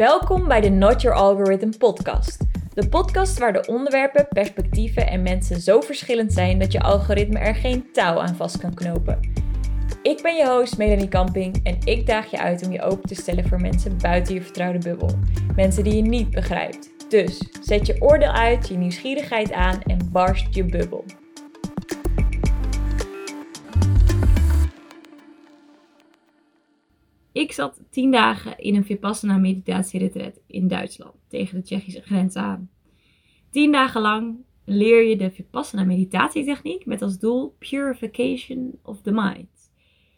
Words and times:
Welkom 0.00 0.48
bij 0.48 0.60
de 0.60 0.68
Not 0.68 1.02
Your 1.02 1.18
Algorithm 1.18 1.70
podcast. 1.78 2.38
De 2.74 2.88
podcast 2.88 3.38
waar 3.38 3.52
de 3.52 3.66
onderwerpen, 3.66 4.28
perspectieven 4.28 5.06
en 5.06 5.22
mensen 5.22 5.60
zo 5.60 5.80
verschillend 5.80 6.32
zijn 6.32 6.58
dat 6.58 6.72
je 6.72 6.80
algoritme 6.80 7.38
er 7.38 7.54
geen 7.54 7.92
touw 7.92 8.18
aan 8.18 8.34
vast 8.34 8.58
kan 8.58 8.74
knopen. 8.74 9.20
Ik 10.02 10.22
ben 10.22 10.34
je 10.34 10.48
host 10.48 10.78
Melanie 10.78 11.08
Camping 11.08 11.60
en 11.62 11.78
ik 11.84 12.06
daag 12.06 12.30
je 12.30 12.38
uit 12.38 12.66
om 12.66 12.72
je 12.72 12.82
open 12.82 13.08
te 13.08 13.14
stellen 13.14 13.48
voor 13.48 13.60
mensen 13.60 13.98
buiten 13.98 14.34
je 14.34 14.42
vertrouwde 14.42 14.78
bubbel. 14.78 15.10
Mensen 15.56 15.84
die 15.84 15.96
je 15.96 16.02
niet 16.02 16.30
begrijpt. 16.30 16.90
Dus 17.08 17.42
zet 17.62 17.86
je 17.86 17.96
oordeel 18.00 18.32
uit, 18.32 18.68
je 18.68 18.76
nieuwsgierigheid 18.76 19.52
aan 19.52 19.82
en 19.82 20.08
barst 20.12 20.54
je 20.54 20.64
bubbel. 20.64 21.04
Ik 27.50 27.56
zat 27.56 27.80
tien 27.90 28.10
dagen 28.10 28.58
in 28.58 28.74
een 28.74 28.84
Vipassana 28.84 29.38
meditatieretreat 29.38 30.40
in 30.46 30.68
Duitsland, 30.68 31.14
tegen 31.28 31.56
de 31.56 31.62
Tsjechische 31.62 32.00
grens 32.00 32.36
aan. 32.36 32.70
Tien 33.50 33.72
dagen 33.72 34.00
lang 34.00 34.36
leer 34.64 35.08
je 35.08 35.16
de 35.16 35.30
Vipassana 35.30 35.84
meditatietechniek 35.84 36.86
met 36.86 37.02
als 37.02 37.18
doel 37.18 37.56
purification 37.58 38.78
of 38.82 39.00
the 39.02 39.12
mind. 39.12 39.72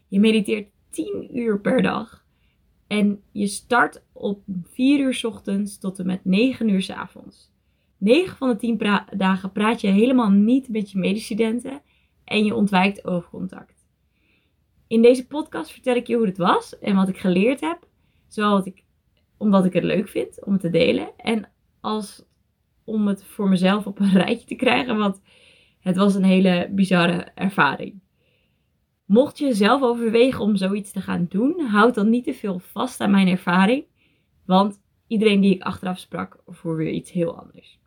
Je 0.08 0.20
mediteert 0.20 0.68
10 0.90 1.38
uur 1.38 1.60
per 1.60 1.82
dag 1.82 2.24
en 2.86 3.22
je 3.30 3.46
start 3.46 4.04
op 4.12 4.42
4 4.62 5.00
uur 5.00 5.20
ochtends 5.26 5.78
tot 5.78 5.98
en 5.98 6.06
met 6.06 6.24
9 6.24 6.68
uur 6.68 6.82
s 6.82 6.90
avonds. 6.90 7.52
9 7.98 8.36
van 8.36 8.48
de 8.48 8.56
10 8.56 8.80
dagen 9.16 9.52
praat 9.52 9.80
je 9.80 9.88
helemaal 9.88 10.30
niet 10.30 10.68
met 10.68 10.90
je 10.90 10.98
medestudenten 10.98 11.82
en 12.24 12.44
je 12.44 12.54
ontwijkt 12.54 13.04
oogcontact. 13.04 13.71
In 14.92 15.02
deze 15.02 15.26
podcast 15.26 15.70
vertel 15.70 15.94
ik 15.94 16.06
je 16.06 16.16
hoe 16.16 16.26
het 16.26 16.36
was 16.36 16.78
en 16.78 16.96
wat 16.96 17.08
ik 17.08 17.18
geleerd 17.18 17.60
heb. 17.60 17.88
Zowel 18.28 18.66
ik, 18.66 18.84
omdat 19.36 19.64
ik 19.64 19.72
het 19.72 19.84
leuk 19.84 20.08
vind 20.08 20.44
om 20.44 20.52
het 20.52 20.60
te 20.60 20.70
delen. 20.70 21.16
En 21.16 21.48
als 21.80 22.24
om 22.84 23.06
het 23.06 23.24
voor 23.24 23.48
mezelf 23.48 23.86
op 23.86 24.00
een 24.00 24.12
rijtje 24.24 24.46
te 24.46 24.54
krijgen. 24.54 24.98
Want 24.98 25.20
het 25.80 25.96
was 25.96 26.14
een 26.14 26.24
hele 26.24 26.68
bizarre 26.70 27.22
ervaring. 27.34 28.00
Mocht 29.04 29.38
je 29.38 29.54
zelf 29.54 29.82
overwegen 29.82 30.40
om 30.40 30.56
zoiets 30.56 30.92
te 30.92 31.00
gaan 31.00 31.26
doen, 31.28 31.60
houd 31.60 31.94
dan 31.94 32.10
niet 32.10 32.24
te 32.24 32.34
veel 32.34 32.58
vast 32.58 33.00
aan 33.00 33.10
mijn 33.10 33.28
ervaring. 33.28 33.84
Want 34.46 34.80
iedereen 35.06 35.40
die 35.40 35.54
ik 35.54 35.62
achteraf 35.62 35.98
sprak, 35.98 36.42
voor 36.46 36.76
weer 36.76 36.92
iets 36.92 37.10
heel 37.10 37.38
anders. 37.38 37.80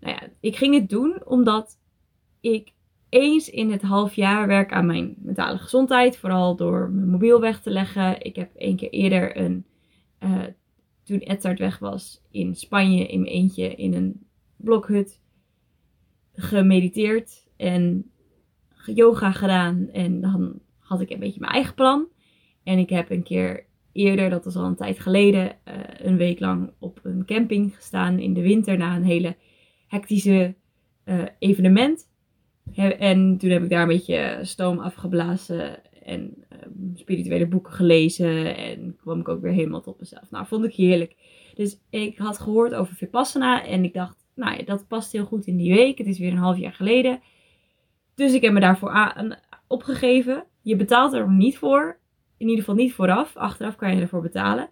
Nou 0.00 0.14
ja, 0.14 0.28
ik 0.40 0.56
ging 0.56 0.74
dit 0.74 0.88
doen 0.88 1.26
omdat 1.26 1.80
ik 2.40 2.72
eens 3.08 3.50
in 3.50 3.70
het 3.70 3.82
half 3.82 4.14
jaar 4.14 4.46
werk 4.46 4.72
aan 4.72 4.86
mijn 4.86 5.14
mentale 5.18 5.58
gezondheid. 5.58 6.16
Vooral 6.16 6.56
door 6.56 6.90
mijn 6.90 7.10
mobiel 7.10 7.40
weg 7.40 7.60
te 7.60 7.70
leggen. 7.70 8.22
Ik 8.22 8.36
heb 8.36 8.54
één 8.54 8.76
keer 8.76 8.90
eerder 8.90 9.36
een, 9.36 9.64
uh, 10.20 10.44
toen 11.02 11.18
Edzard 11.18 11.58
weg 11.58 11.78
was, 11.78 12.22
in 12.30 12.54
Spanje 12.54 13.06
in 13.06 13.20
mijn 13.20 13.32
eentje 13.32 13.74
in 13.74 13.94
een 13.94 14.26
blokhut 14.56 15.20
gemediteerd 16.32 17.48
en 17.56 18.10
yoga 18.86 19.32
gedaan. 19.32 19.88
En 19.92 20.20
dan 20.20 20.60
had 20.78 21.00
ik 21.00 21.10
een 21.10 21.18
beetje 21.18 21.40
mijn 21.40 21.52
eigen 21.52 21.74
plan. 21.74 22.06
En 22.62 22.78
ik 22.78 22.90
heb 22.90 23.10
een 23.10 23.22
keer 23.22 23.66
eerder, 23.92 24.30
dat 24.30 24.44
was 24.44 24.56
al 24.56 24.64
een 24.64 24.76
tijd 24.76 25.00
geleden, 25.00 25.44
uh, 25.44 25.74
een 25.98 26.16
week 26.16 26.40
lang 26.40 26.72
op 26.78 27.00
een 27.02 27.24
camping 27.24 27.76
gestaan 27.76 28.18
in 28.18 28.34
de 28.34 28.42
winter 28.42 28.76
na 28.76 28.96
een 28.96 29.04
hele 29.04 29.36
hectische 29.86 30.54
uh, 31.04 31.22
evenement. 31.38 32.08
En 32.76 33.38
toen 33.38 33.50
heb 33.50 33.62
ik 33.62 33.70
daar 33.70 33.82
een 33.82 33.88
beetje 33.88 34.38
stoom 34.42 34.78
afgeblazen 34.78 35.78
en 36.02 36.44
um, 36.52 36.92
spirituele 36.94 37.46
boeken 37.46 37.72
gelezen. 37.72 38.56
En 38.56 38.96
kwam 38.96 39.20
ik 39.20 39.28
ook 39.28 39.40
weer 39.40 39.52
helemaal 39.52 39.80
tot 39.80 40.00
mezelf. 40.00 40.30
Nou, 40.30 40.46
vond 40.46 40.64
ik 40.64 40.74
heerlijk. 40.74 41.16
Dus 41.54 41.80
ik 41.90 42.18
had 42.18 42.38
gehoord 42.38 42.74
over 42.74 42.94
Vipassana 42.94 43.64
en 43.64 43.84
ik 43.84 43.94
dacht, 43.94 44.16
nou 44.34 44.56
ja, 44.56 44.62
dat 44.64 44.88
past 44.88 45.12
heel 45.12 45.24
goed 45.24 45.46
in 45.46 45.56
die 45.56 45.74
week. 45.74 45.98
Het 45.98 46.06
is 46.06 46.18
weer 46.18 46.32
een 46.32 46.38
half 46.38 46.58
jaar 46.58 46.72
geleden. 46.72 47.20
Dus 48.14 48.32
ik 48.32 48.42
heb 48.42 48.52
me 48.52 48.60
daarvoor 48.60 49.08
opgegeven. 49.66 50.44
Je 50.62 50.76
betaalt 50.76 51.12
er 51.12 51.30
niet 51.32 51.58
voor. 51.58 51.98
In 52.36 52.48
ieder 52.48 52.64
geval 52.64 52.82
niet 52.82 52.92
vooraf. 52.92 53.36
Achteraf 53.36 53.76
kan 53.76 53.94
je 53.94 54.00
ervoor 54.00 54.22
betalen. 54.22 54.68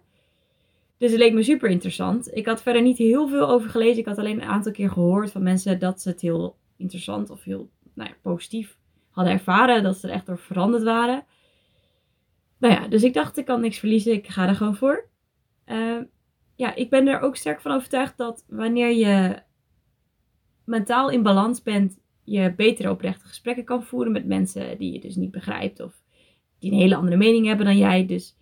Dus 0.97 1.11
het 1.11 1.19
leek 1.19 1.33
me 1.33 1.43
super 1.43 1.69
interessant. 1.69 2.35
Ik 2.35 2.45
had 2.45 2.61
verder 2.61 2.81
niet 2.81 2.97
heel 2.97 3.27
veel 3.27 3.49
over 3.49 3.69
gelezen. 3.69 3.99
Ik 3.99 4.05
had 4.05 4.17
alleen 4.17 4.41
een 4.41 4.47
aantal 4.47 4.71
keer 4.71 4.89
gehoord 4.89 5.31
van 5.31 5.43
mensen 5.43 5.79
dat 5.79 6.01
ze 6.01 6.09
het 6.09 6.21
heel 6.21 6.55
interessant 6.77 7.29
of 7.29 7.43
heel 7.43 7.69
nou 7.97 8.11
positief 8.21 8.77
hadden 9.09 9.33
ervaren. 9.33 9.83
Dat 9.83 9.97
ze 9.97 10.07
er 10.07 10.13
echt 10.13 10.25
door 10.25 10.39
veranderd 10.39 10.83
waren. 10.83 11.25
Nou 12.57 12.73
ja, 12.73 12.87
dus 12.87 13.03
ik 13.03 13.13
dacht, 13.13 13.37
ik 13.37 13.45
kan 13.45 13.61
niks 13.61 13.79
verliezen. 13.79 14.13
Ik 14.13 14.27
ga 14.27 14.47
er 14.47 14.55
gewoon 14.55 14.75
voor. 14.75 15.07
Uh, 15.65 16.01
ja, 16.55 16.75
ik 16.75 16.89
ben 16.89 17.07
er 17.07 17.19
ook 17.19 17.35
sterk 17.35 17.61
van 17.61 17.71
overtuigd 17.71 18.17
dat 18.17 18.45
wanneer 18.47 18.91
je 18.91 19.41
mentaal 20.63 21.09
in 21.09 21.23
balans 21.23 21.61
bent, 21.61 21.99
je 22.23 22.53
betere 22.55 22.91
oprechte 22.91 23.25
gesprekken 23.25 23.63
kan 23.63 23.83
voeren 23.83 24.11
met 24.11 24.25
mensen 24.25 24.77
die 24.77 24.93
je 24.93 24.99
dus 24.99 25.15
niet 25.15 25.31
begrijpt 25.31 25.79
of 25.79 26.03
die 26.59 26.71
een 26.71 26.77
hele 26.77 26.95
andere 26.95 27.17
mening 27.17 27.45
hebben 27.45 27.65
dan 27.65 27.77
jij. 27.77 28.05
Dus 28.05 28.37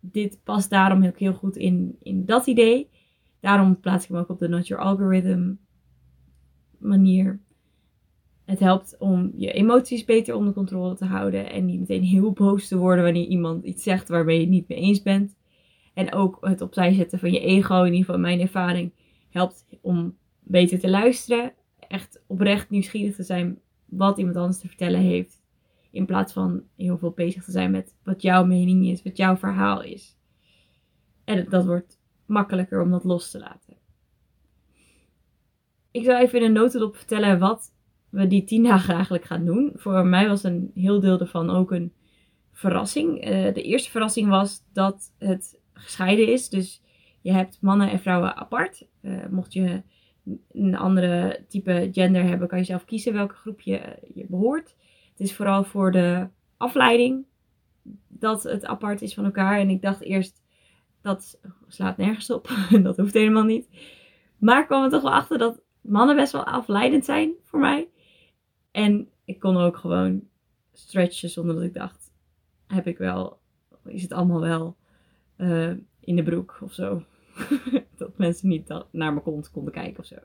dit 0.00 0.40
past 0.44 0.70
daarom 0.70 1.02
heel, 1.02 1.12
heel 1.16 1.34
goed 1.34 1.56
in, 1.56 1.96
in 2.02 2.24
dat 2.24 2.46
idee. 2.46 2.90
Daarom 3.40 3.80
plaats 3.80 4.04
ik 4.04 4.10
hem 4.10 4.18
ook 4.18 4.28
op 4.28 4.38
de 4.38 4.48
Not 4.48 4.66
Your 4.66 4.84
Algorithm 4.84 5.52
manier. 6.78 7.40
Het 8.48 8.60
helpt 8.60 8.96
om 8.98 9.32
je 9.36 9.52
emoties 9.52 10.04
beter 10.04 10.34
onder 10.34 10.52
controle 10.54 10.94
te 10.94 11.04
houden 11.04 11.50
en 11.50 11.64
niet 11.64 11.78
meteen 11.78 12.02
heel 12.02 12.32
boos 12.32 12.68
te 12.68 12.76
worden 12.76 13.04
wanneer 13.04 13.26
iemand 13.26 13.64
iets 13.64 13.82
zegt 13.82 14.08
waarmee 14.08 14.34
je 14.34 14.40
het 14.40 14.50
niet 14.50 14.68
mee 14.68 14.78
eens 14.78 15.02
bent. 15.02 15.36
En 15.94 16.12
ook 16.12 16.38
het 16.40 16.60
opzij 16.60 16.92
zetten 16.92 17.18
van 17.18 17.32
je 17.32 17.40
ego, 17.40 17.78
in 17.78 17.84
ieder 17.84 18.04
geval 18.04 18.20
mijn 18.20 18.40
ervaring, 18.40 18.92
helpt 19.30 19.66
om 19.80 20.16
beter 20.40 20.78
te 20.78 20.90
luisteren. 20.90 21.52
Echt 21.78 22.22
oprecht 22.26 22.70
nieuwsgierig 22.70 23.14
te 23.14 23.22
zijn 23.22 23.60
wat 23.84 24.18
iemand 24.18 24.36
anders 24.36 24.58
te 24.58 24.68
vertellen 24.68 25.00
heeft. 25.00 25.42
In 25.90 26.06
plaats 26.06 26.32
van 26.32 26.62
heel 26.76 26.98
veel 26.98 27.12
bezig 27.12 27.44
te 27.44 27.50
zijn 27.50 27.70
met 27.70 27.96
wat 28.02 28.22
jouw 28.22 28.44
mening 28.44 28.86
is, 28.86 29.02
wat 29.02 29.16
jouw 29.16 29.36
verhaal 29.36 29.82
is. 29.82 30.18
En 31.24 31.46
dat 31.48 31.66
wordt 31.66 32.00
makkelijker 32.26 32.82
om 32.82 32.90
dat 32.90 33.04
los 33.04 33.30
te 33.30 33.38
laten. 33.38 33.76
Ik 35.90 36.04
zal 36.04 36.20
even 36.20 36.38
in 36.38 36.44
een 36.44 36.52
notendop 36.52 36.96
vertellen 36.96 37.38
wat 37.38 37.76
we 38.08 38.26
die 38.26 38.44
tien 38.44 38.62
dagen 38.62 38.94
eigenlijk 38.94 39.24
gaan 39.24 39.44
doen. 39.44 39.72
Voor 39.74 40.06
mij 40.06 40.28
was 40.28 40.42
een 40.42 40.70
heel 40.74 41.00
deel 41.00 41.20
ervan 41.20 41.50
ook 41.50 41.70
een 41.70 41.92
verrassing. 42.52 43.24
Uh, 43.24 43.54
de 43.54 43.62
eerste 43.62 43.90
verrassing 43.90 44.28
was 44.28 44.62
dat 44.72 45.12
het 45.18 45.60
gescheiden 45.72 46.32
is. 46.32 46.48
Dus 46.48 46.82
je 47.20 47.32
hebt 47.32 47.58
mannen 47.60 47.90
en 47.90 48.00
vrouwen 48.00 48.36
apart. 48.36 48.86
Uh, 49.02 49.26
mocht 49.30 49.52
je 49.52 49.82
een 50.52 50.76
andere 50.76 51.44
type 51.48 51.88
gender 51.92 52.22
hebben, 52.22 52.48
kan 52.48 52.58
je 52.58 52.64
zelf 52.64 52.84
kiezen 52.84 53.12
welke 53.12 53.34
groep 53.34 53.60
je, 53.60 53.80
je 54.14 54.26
behoort. 54.28 54.76
Het 55.10 55.20
is 55.20 55.34
vooral 55.34 55.64
voor 55.64 55.92
de 55.92 56.28
afleiding 56.56 57.26
dat 58.08 58.42
het 58.42 58.66
apart 58.66 59.02
is 59.02 59.14
van 59.14 59.24
elkaar. 59.24 59.58
En 59.58 59.70
ik 59.70 59.82
dacht 59.82 60.00
eerst, 60.00 60.42
dat 61.02 61.40
slaat 61.68 61.96
nergens 61.96 62.30
op. 62.30 62.48
dat 62.82 62.96
hoeft 62.96 63.14
helemaal 63.14 63.44
niet. 63.44 63.68
Maar 64.38 64.60
ik 64.60 64.66
kwam 64.66 64.84
er 64.84 64.90
toch 64.90 65.02
wel 65.02 65.12
achter 65.12 65.38
dat 65.38 65.60
mannen 65.80 66.16
best 66.16 66.32
wel 66.32 66.44
afleidend 66.44 67.04
zijn 67.04 67.32
voor 67.44 67.58
mij. 67.58 67.88
En 68.70 69.08
ik 69.24 69.40
kon 69.40 69.56
ook 69.56 69.76
gewoon 69.76 70.22
stretchen 70.72 71.30
zonder 71.30 71.54
dat 71.54 71.64
ik 71.64 71.74
dacht, 71.74 72.12
heb 72.66 72.86
ik 72.86 72.98
wel, 72.98 73.38
is 73.84 74.02
het 74.02 74.12
allemaal 74.12 74.40
wel 74.40 74.76
uh, 75.38 75.70
in 76.00 76.16
de 76.16 76.22
broek 76.22 76.58
of 76.62 76.72
zo. 76.72 77.02
dat 77.96 78.18
mensen 78.18 78.48
niet 78.48 78.68
naar 78.68 79.12
mijn 79.12 79.22
kont 79.22 79.50
konden 79.50 79.72
kijken 79.72 79.98
of 79.98 80.06
zo. 80.06 80.16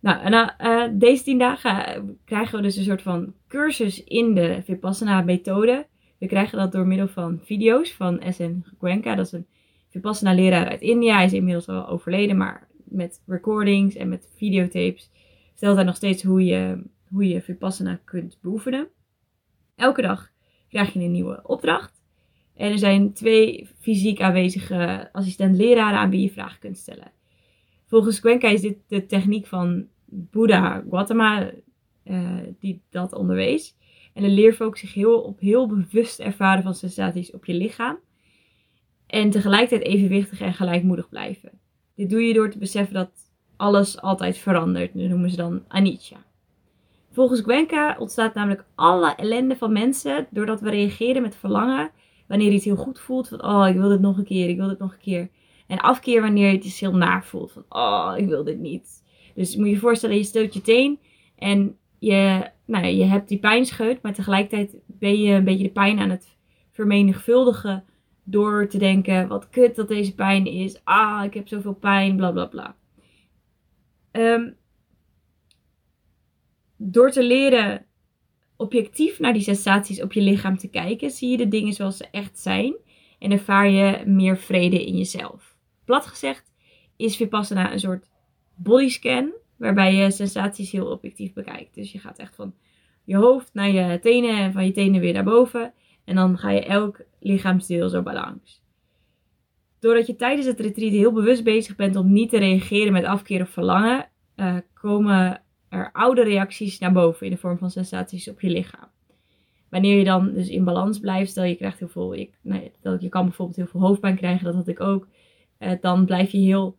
Nou, 0.00 0.22
en 0.22 0.54
uh, 0.60 0.98
deze 0.98 1.22
tien 1.22 1.38
dagen 1.38 2.18
krijgen 2.24 2.56
we 2.56 2.62
dus 2.62 2.76
een 2.76 2.84
soort 2.84 3.02
van 3.02 3.34
cursus 3.48 4.04
in 4.04 4.34
de 4.34 4.60
Vipassana 4.64 5.22
methode. 5.22 5.86
We 6.18 6.26
krijgen 6.26 6.58
dat 6.58 6.72
door 6.72 6.86
middel 6.86 7.08
van 7.08 7.40
video's 7.42 7.92
van 7.92 8.22
SN 8.28 8.64
Gwenka. 8.78 9.14
Dat 9.14 9.26
is 9.26 9.32
een 9.32 9.46
Vipassana 9.88 10.34
leraar 10.34 10.68
uit 10.68 10.80
India. 10.80 11.14
Hij 11.14 11.24
is 11.24 11.32
inmiddels 11.32 11.68
al 11.68 11.88
overleden, 11.88 12.36
maar 12.36 12.68
met 12.84 13.22
recordings 13.26 13.94
en 13.94 14.08
met 14.08 14.32
videotapes 14.36 15.10
vertelt 15.50 15.76
hij 15.76 15.84
nog 15.84 15.96
steeds 15.96 16.22
hoe 16.22 16.44
je 16.44 16.82
hoe 17.12 17.28
je 17.28 17.42
Vipassana 17.42 18.00
kunt 18.04 18.38
beoefenen. 18.40 18.88
Elke 19.74 20.02
dag 20.02 20.30
krijg 20.68 20.92
je 20.92 21.00
een 21.00 21.10
nieuwe 21.10 21.40
opdracht. 21.42 22.02
En 22.54 22.72
er 22.72 22.78
zijn 22.78 23.12
twee 23.12 23.68
fysiek 23.78 24.20
aanwezige 24.20 25.08
assistent-leraren 25.12 25.98
aan 25.98 26.10
wie 26.10 26.22
je 26.22 26.30
vragen 26.30 26.60
kunt 26.60 26.78
stellen. 26.78 27.12
Volgens 27.86 28.20
Cuenca 28.20 28.48
is 28.48 28.60
dit 28.60 28.78
de 28.86 29.06
techniek 29.06 29.46
van 29.46 29.86
Buddha 30.04 30.84
Gautama 30.90 31.50
uh, 32.04 32.38
die 32.58 32.82
dat 32.90 33.12
onderwees. 33.12 33.76
En 34.14 34.22
de 34.22 34.28
leer 34.28 34.52
focust 34.52 34.84
zich 34.84 34.94
heel 34.94 35.20
op 35.20 35.40
heel 35.40 35.66
bewust 35.66 36.20
ervaren 36.20 36.62
van 36.62 36.74
sensaties 36.74 37.30
op 37.30 37.44
je 37.44 37.54
lichaam. 37.54 37.98
En 39.06 39.30
tegelijkertijd 39.30 39.92
evenwichtig 39.92 40.40
en 40.40 40.54
gelijkmoedig 40.54 41.08
blijven. 41.08 41.60
Dit 41.94 42.10
doe 42.10 42.22
je 42.22 42.34
door 42.34 42.50
te 42.50 42.58
beseffen 42.58 42.94
dat 42.94 43.10
alles 43.56 44.00
altijd 44.00 44.38
verandert. 44.38 44.94
Dat 44.94 45.08
noemen 45.08 45.30
ze 45.30 45.36
dan 45.36 45.64
anicca. 45.68 46.24
Volgens 47.12 47.40
Gwenka 47.40 47.96
ontstaat 47.98 48.34
namelijk 48.34 48.64
alle 48.74 49.14
ellende 49.14 49.56
van 49.56 49.72
mensen 49.72 50.26
doordat 50.30 50.60
we 50.60 50.70
reageren 50.70 51.22
met 51.22 51.36
verlangen 51.36 51.90
wanneer 52.26 52.52
iets 52.52 52.64
heel 52.64 52.76
goed 52.76 53.00
voelt. 53.00 53.28
Van, 53.28 53.44
oh, 53.44 53.68
ik 53.68 53.76
wil 53.76 53.88
dit 53.88 54.00
nog 54.00 54.18
een 54.18 54.24
keer, 54.24 54.48
ik 54.48 54.56
wil 54.56 54.68
dit 54.68 54.78
nog 54.78 54.92
een 54.92 54.98
keer. 54.98 55.30
En 55.66 55.78
afkeer 55.78 56.20
wanneer 56.20 56.46
je 56.46 56.52
het 56.52 56.62
dus 56.62 56.80
heel 56.80 56.96
naar 56.96 57.24
voelt. 57.24 57.52
Van, 57.52 57.64
oh, 57.68 58.12
ik 58.16 58.28
wil 58.28 58.44
dit 58.44 58.58
niet. 58.58 59.04
Dus 59.34 59.56
moet 59.56 59.66
je 59.66 59.72
je 59.72 59.78
voorstellen, 59.78 60.16
je 60.16 60.24
stoot 60.24 60.54
je 60.54 60.60
teen. 60.60 60.98
En 61.36 61.76
je, 61.98 62.50
nou 62.66 62.86
je 62.86 63.04
hebt 63.04 63.28
die 63.28 63.38
pijnscheut. 63.38 64.02
Maar 64.02 64.14
tegelijkertijd 64.14 64.76
ben 64.86 65.20
je 65.20 65.34
een 65.34 65.44
beetje 65.44 65.64
de 65.64 65.72
pijn 65.72 65.98
aan 65.98 66.10
het 66.10 66.36
vermenigvuldigen. 66.70 67.84
Door 68.24 68.68
te 68.68 68.78
denken, 68.78 69.28
wat 69.28 69.48
kut 69.50 69.76
dat 69.76 69.88
deze 69.88 70.14
pijn 70.14 70.46
is. 70.46 70.80
Ah, 70.84 71.24
ik 71.24 71.34
heb 71.34 71.48
zoveel 71.48 71.74
pijn, 71.74 72.16
bla 72.16 72.30
bla 72.30 72.46
bla. 72.46 72.76
Ehm, 74.10 74.50
door 76.90 77.10
te 77.10 77.22
leren 77.22 77.86
objectief 78.56 79.18
naar 79.18 79.32
die 79.32 79.42
sensaties 79.42 80.02
op 80.02 80.12
je 80.12 80.20
lichaam 80.20 80.58
te 80.58 80.68
kijken, 80.68 81.10
zie 81.10 81.30
je 81.30 81.36
de 81.36 81.48
dingen 81.48 81.72
zoals 81.72 81.96
ze 81.96 82.08
echt 82.10 82.38
zijn 82.38 82.74
en 83.18 83.30
ervaar 83.30 83.68
je 83.70 84.02
meer 84.06 84.38
vrede 84.38 84.86
in 84.86 84.96
jezelf. 84.96 85.56
Plat 85.84 86.06
gezegd 86.06 86.52
is 86.96 87.16
Vipassana 87.16 87.72
een 87.72 87.80
soort 87.80 88.10
bodyscan 88.54 89.32
waarbij 89.56 89.94
je 89.94 90.10
sensaties 90.10 90.70
heel 90.70 90.86
objectief 90.86 91.32
bekijkt. 91.32 91.74
Dus 91.74 91.92
je 91.92 91.98
gaat 91.98 92.18
echt 92.18 92.34
van 92.34 92.54
je 93.04 93.16
hoofd 93.16 93.50
naar 93.54 93.70
je 93.70 93.98
tenen 93.98 94.38
en 94.38 94.52
van 94.52 94.64
je 94.64 94.72
tenen 94.72 95.00
weer 95.00 95.12
naar 95.12 95.24
boven 95.24 95.72
en 96.04 96.14
dan 96.14 96.38
ga 96.38 96.50
je 96.50 96.64
elk 96.64 97.00
lichaamsdeel 97.20 97.88
zo 97.88 98.02
balans. 98.02 98.62
Doordat 99.80 100.06
je 100.06 100.16
tijdens 100.16 100.46
het 100.46 100.60
retreat 100.60 100.92
heel 100.92 101.12
bewust 101.12 101.44
bezig 101.44 101.76
bent 101.76 101.96
om 101.96 102.12
niet 102.12 102.30
te 102.30 102.38
reageren 102.38 102.92
met 102.92 103.04
afkeer 103.04 103.40
of 103.40 103.50
verlangen, 103.50 104.08
uh, 104.36 104.56
komen 104.74 105.42
oude 105.92 106.22
reacties 106.22 106.78
naar 106.78 106.92
boven 106.92 107.26
in 107.26 107.32
de 107.32 107.38
vorm 107.38 107.58
van 107.58 107.70
sensaties 107.70 108.28
op 108.28 108.40
je 108.40 108.50
lichaam. 108.50 108.88
Wanneer 109.68 109.98
je 109.98 110.04
dan 110.04 110.32
dus 110.34 110.48
in 110.48 110.64
balans 110.64 110.98
blijft, 110.98 111.30
stel 111.30 111.44
je 111.44 111.54
krijgt 111.54 111.78
heel 111.78 111.88
veel, 111.88 112.26
nee, 112.42 112.72
je 112.98 113.08
kan 113.08 113.24
bijvoorbeeld 113.24 113.56
heel 113.56 113.66
veel 113.66 113.80
hoofdpijn 113.80 114.16
krijgen, 114.16 114.44
dat 114.44 114.54
had 114.54 114.68
ik 114.68 114.80
ook. 114.80 115.08
Eh, 115.58 115.72
dan 115.80 116.04
blijf 116.04 116.30
je 116.30 116.38
heel 116.38 116.76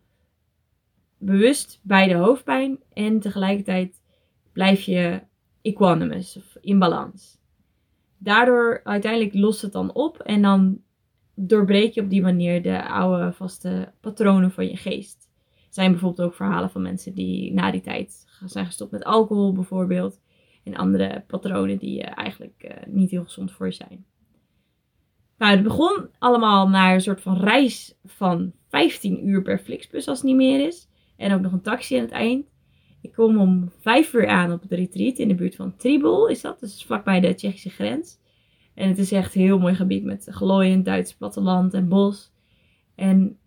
bewust 1.18 1.80
bij 1.82 2.08
de 2.08 2.14
hoofdpijn 2.14 2.80
en 2.94 3.20
tegelijkertijd 3.20 4.02
blijf 4.52 4.82
je 4.82 5.22
equanimous 5.62 6.38
of 6.38 6.58
in 6.62 6.80
balans. 6.80 7.38
Daardoor 8.18 8.82
uiteindelijk 8.84 9.34
lost 9.34 9.62
het 9.62 9.72
dan 9.72 9.94
op 9.94 10.20
en 10.20 10.42
dan 10.42 10.82
doorbreek 11.36 11.94
je 11.94 12.02
op 12.02 12.10
die 12.10 12.22
manier 12.22 12.62
de 12.62 12.88
oude 12.88 13.34
vaste 13.34 13.92
patronen 14.00 14.52
van 14.52 14.68
je 14.68 14.78
geest. 14.78 15.30
Er 15.52 15.74
zijn 15.80 15.92
bijvoorbeeld 15.92 16.28
ook 16.28 16.36
verhalen 16.36 16.70
van 16.70 16.82
mensen 16.82 17.14
die 17.14 17.54
na 17.54 17.72
die 17.72 17.82
tijd 17.82 18.23
zijn 18.50 18.66
gestopt 18.66 18.92
met 18.92 19.04
alcohol 19.04 19.54
bijvoorbeeld. 19.54 20.22
En 20.64 20.76
andere 20.76 21.24
patronen 21.28 21.78
die 21.78 22.02
uh, 22.02 22.18
eigenlijk 22.18 22.64
uh, 22.66 22.94
niet 22.94 23.12
heel 23.12 23.24
gezond 23.24 23.52
voor 23.52 23.66
je 23.66 23.72
zijn. 23.72 24.06
Nou, 25.38 25.56
het 25.56 25.64
begon 25.64 26.10
allemaal 26.20 26.70
naar 26.70 26.94
een 26.94 27.02
soort 27.02 27.22
van 27.22 27.38
reis 27.38 27.96
van 28.06 28.52
15 28.68 29.28
uur 29.28 29.42
per 29.42 29.60
Flixbus 29.60 30.08
als 30.08 30.18
het 30.18 30.28
niet 30.28 30.36
meer 30.36 30.68
is. 30.68 30.88
En 31.18 31.34
ook 31.34 31.42
nog 31.42 31.52
een 31.52 31.62
taxi 31.62 31.96
aan 31.96 32.02
het 32.02 32.12
eind. 32.12 32.52
Ik 33.02 33.14
kom 33.14 33.38
om 33.38 33.72
5 33.80 34.14
uur 34.14 34.28
aan 34.28 34.52
op 34.52 34.62
het 34.62 34.72
retreat 34.72 35.18
in 35.18 35.28
de 35.28 35.36
buurt 35.36 35.56
van 35.56 35.76
Tribol 35.76 36.28
is 36.28 36.42
dat. 36.42 36.60
Dus 36.60 36.84
vlakbij 36.84 37.20
de 37.20 37.34
Tsjechische 37.34 37.70
grens. 37.70 38.20
En 38.74 38.88
het 38.88 38.98
is 38.98 39.12
echt 39.12 39.36
een 39.36 39.42
heel 39.42 39.60
mooi 39.60 39.76
gebied 39.76 40.04
met 40.04 40.28
glooiend 40.32 40.86
Duits 40.86 41.16
platteland 41.16 41.74
en 41.74 41.88
bos. 41.88 42.32
En 42.96 43.38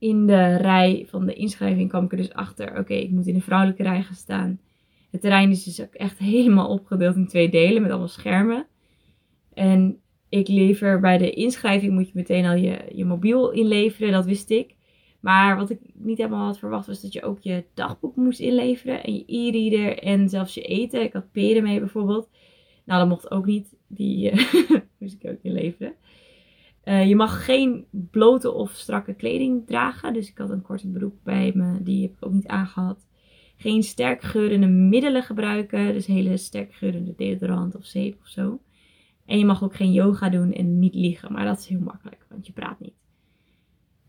in 0.00 0.26
de 0.26 0.56
rij 0.56 1.06
van 1.08 1.26
de 1.26 1.34
inschrijving 1.34 1.88
kwam 1.88 2.04
ik 2.04 2.10
er 2.10 2.16
dus 2.16 2.32
achter, 2.32 2.78
oké, 2.78 2.94
ik 2.94 3.10
moet 3.10 3.26
in 3.26 3.34
de 3.34 3.40
vrouwelijke 3.40 3.82
rij 3.82 4.02
gaan 4.02 4.14
staan. 4.14 4.60
Het 5.10 5.20
terrein 5.20 5.50
is 5.50 5.64
dus 5.64 5.80
ook 5.80 5.94
echt 5.94 6.18
helemaal 6.34 6.68
opgedeeld 6.68 7.16
in 7.16 7.26
twee 7.26 7.50
delen 7.50 7.82
met 7.82 7.90
allemaal 7.90 8.08
schermen. 8.08 8.66
En 9.54 10.00
ik 10.28 10.48
lever 10.48 11.00
bij 11.00 11.18
de 11.18 11.30
inschrijving 11.30 11.92
moet 11.92 12.06
je 12.06 12.12
meteen 12.14 12.44
al 12.44 12.56
je, 12.56 12.84
je 12.94 13.04
mobiel 13.04 13.50
inleveren, 13.50 14.12
dat 14.12 14.24
wist 14.24 14.50
ik. 14.50 14.74
Maar 15.20 15.56
wat 15.56 15.70
ik 15.70 15.80
niet 15.94 16.18
helemaal 16.18 16.46
had 16.46 16.58
verwacht 16.58 16.86
was 16.86 17.00
dat 17.00 17.12
je 17.12 17.22
ook 17.22 17.40
je 17.40 17.64
dagboek 17.74 18.16
moest 18.16 18.40
inleveren 18.40 19.04
en 19.04 19.14
je 19.14 19.22
e-reader 19.26 19.98
en 19.98 20.28
zelfs 20.28 20.54
je 20.54 20.62
eten. 20.62 21.02
Ik 21.02 21.12
had 21.12 21.32
peren 21.32 21.62
mee 21.62 21.78
bijvoorbeeld. 21.78 22.28
Nou, 22.84 23.00
dat 23.00 23.08
mocht 23.08 23.30
ook 23.30 23.46
niet. 23.46 23.76
Die 23.86 24.32
uh, 24.32 24.52
moest 24.98 25.16
ik 25.20 25.30
ook 25.30 25.42
inleveren. 25.42 25.94
Uh, 26.84 27.08
je 27.08 27.16
mag 27.16 27.44
geen 27.44 27.86
blote 27.90 28.52
of 28.52 28.70
strakke 28.70 29.14
kleding 29.14 29.66
dragen. 29.66 30.12
Dus 30.12 30.28
ik 30.28 30.38
had 30.38 30.50
een 30.50 30.62
korte 30.62 30.88
broek 30.88 31.22
bij 31.22 31.52
me. 31.54 31.82
Die 31.82 32.02
heb 32.02 32.10
ik 32.10 32.26
ook 32.26 32.32
niet 32.32 32.46
aangehad. 32.46 33.08
Geen 33.56 33.82
sterk 33.82 34.22
geurende 34.22 34.66
middelen 34.66 35.22
gebruiken. 35.22 35.92
Dus 35.92 36.06
hele 36.06 36.36
sterk 36.36 36.74
geurende 36.74 37.14
deodorant 37.16 37.76
of 37.76 37.84
zeep 37.84 38.20
of 38.20 38.28
zo. 38.28 38.60
En 39.26 39.38
je 39.38 39.44
mag 39.44 39.62
ook 39.62 39.74
geen 39.74 39.92
yoga 39.92 40.28
doen 40.28 40.52
en 40.52 40.78
niet 40.78 40.94
liegen. 40.94 41.32
Maar 41.32 41.44
dat 41.44 41.58
is 41.58 41.66
heel 41.66 41.80
makkelijk, 41.80 42.26
want 42.28 42.46
je 42.46 42.52
praat 42.52 42.80
niet. 42.80 42.94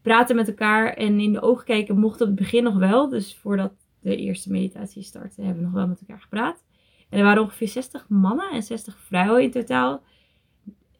Praten 0.01 0.35
met 0.35 0.47
elkaar 0.47 0.93
en 0.93 1.19
in 1.19 1.33
de 1.33 1.41
ogen 1.41 1.65
kijken 1.65 1.99
mocht 1.99 2.21
op 2.21 2.27
het 2.27 2.35
begin 2.35 2.63
nog 2.63 2.77
wel. 2.77 3.09
Dus 3.09 3.35
voordat 3.35 3.73
de 3.99 4.15
eerste 4.15 4.51
meditatie 4.51 5.03
startte, 5.03 5.41
hebben 5.41 5.57
we 5.57 5.63
nog 5.63 5.73
wel 5.73 5.87
met 5.87 5.99
elkaar 5.99 6.21
gepraat. 6.21 6.63
En 7.09 7.17
er 7.17 7.23
waren 7.25 7.41
ongeveer 7.41 7.67
60 7.67 8.09
mannen 8.09 8.51
en 8.51 8.63
60 8.63 8.97
vrouwen 8.99 9.43
in 9.43 9.51
totaal. 9.51 10.03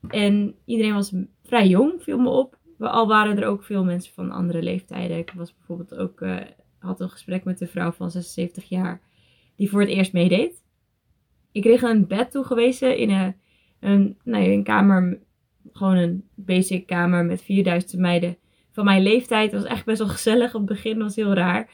En 0.08 0.56
iedereen 0.66 0.94
was 0.94 1.14
vrij 1.44 1.68
jong, 1.68 2.04
viel 2.04 2.20
me 2.20 2.30
op. 2.30 2.58
Al 2.80 3.08
waren 3.08 3.38
er 3.38 3.48
ook 3.48 3.64
veel 3.64 3.84
mensen 3.84 4.14
van 4.14 4.32
andere 4.32 4.62
leeftijden. 4.62 5.18
Ik 5.18 5.32
was 5.36 5.54
bijvoorbeeld 5.54 5.96
ook, 5.96 6.22
uh, 6.22 6.38
had 6.80 7.00
een 7.00 7.10
gesprek 7.10 7.44
met 7.44 7.62
een 7.62 7.68
vrouw 7.68 7.92
van 7.92 8.12
76 8.12 8.70
jaar 8.70 9.02
die 9.56 9.70
voor 9.70 9.80
het 9.80 9.90
eerst 9.90 10.14
meedeed. 10.14 10.64
Ik 11.52 11.62
kreeg 11.62 11.82
een 11.82 12.08
bed 12.08 12.32
toegewezen 12.32 12.98
in 12.98 13.10
een, 13.10 13.36
een, 13.80 14.18
nou 14.24 14.44
ja, 14.44 14.52
een 14.52 14.64
kamer, 14.64 15.20
gewoon 15.72 15.96
een 15.96 16.28
basic 16.36 16.88
kamer 16.88 17.26
met 17.26 17.42
4000 17.42 18.02
meiden 18.02 18.38
van 18.72 18.86
mijn 18.86 19.04
leeftijd. 19.04 19.52
Het 19.52 19.62
was 19.62 19.72
echt 19.72 19.86
best 19.86 20.00
wel 20.00 20.08
gezellig. 20.08 20.54
Op 20.54 20.62
het 20.62 20.70
begin 20.70 20.98
was 20.98 21.16
heel 21.16 21.34
raar, 21.34 21.70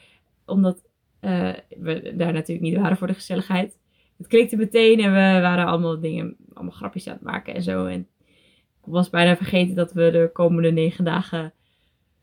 omdat 0.45 0.83
uh, 1.21 1.53
we 1.69 2.13
daar 2.15 2.33
natuurlijk 2.33 2.67
niet 2.67 2.77
waren 2.77 2.97
voor 2.97 3.07
de 3.07 3.13
gezelligheid. 3.13 3.77
Het 4.17 4.27
klikte 4.27 4.55
meteen 4.55 4.99
en 4.99 5.11
we 5.11 5.41
waren 5.41 5.65
allemaal 5.65 5.99
dingen, 5.99 6.35
allemaal 6.53 6.75
grapjes 6.75 7.07
aan 7.07 7.13
het 7.13 7.23
maken 7.23 7.53
en 7.53 7.63
zo. 7.63 7.85
En 7.85 8.07
was 8.87 9.09
bijna 9.09 9.37
vergeten 9.37 9.75
dat 9.75 9.93
we 9.93 10.11
de 10.11 10.29
komende 10.33 10.71
negen 10.71 11.05
dagen 11.05 11.53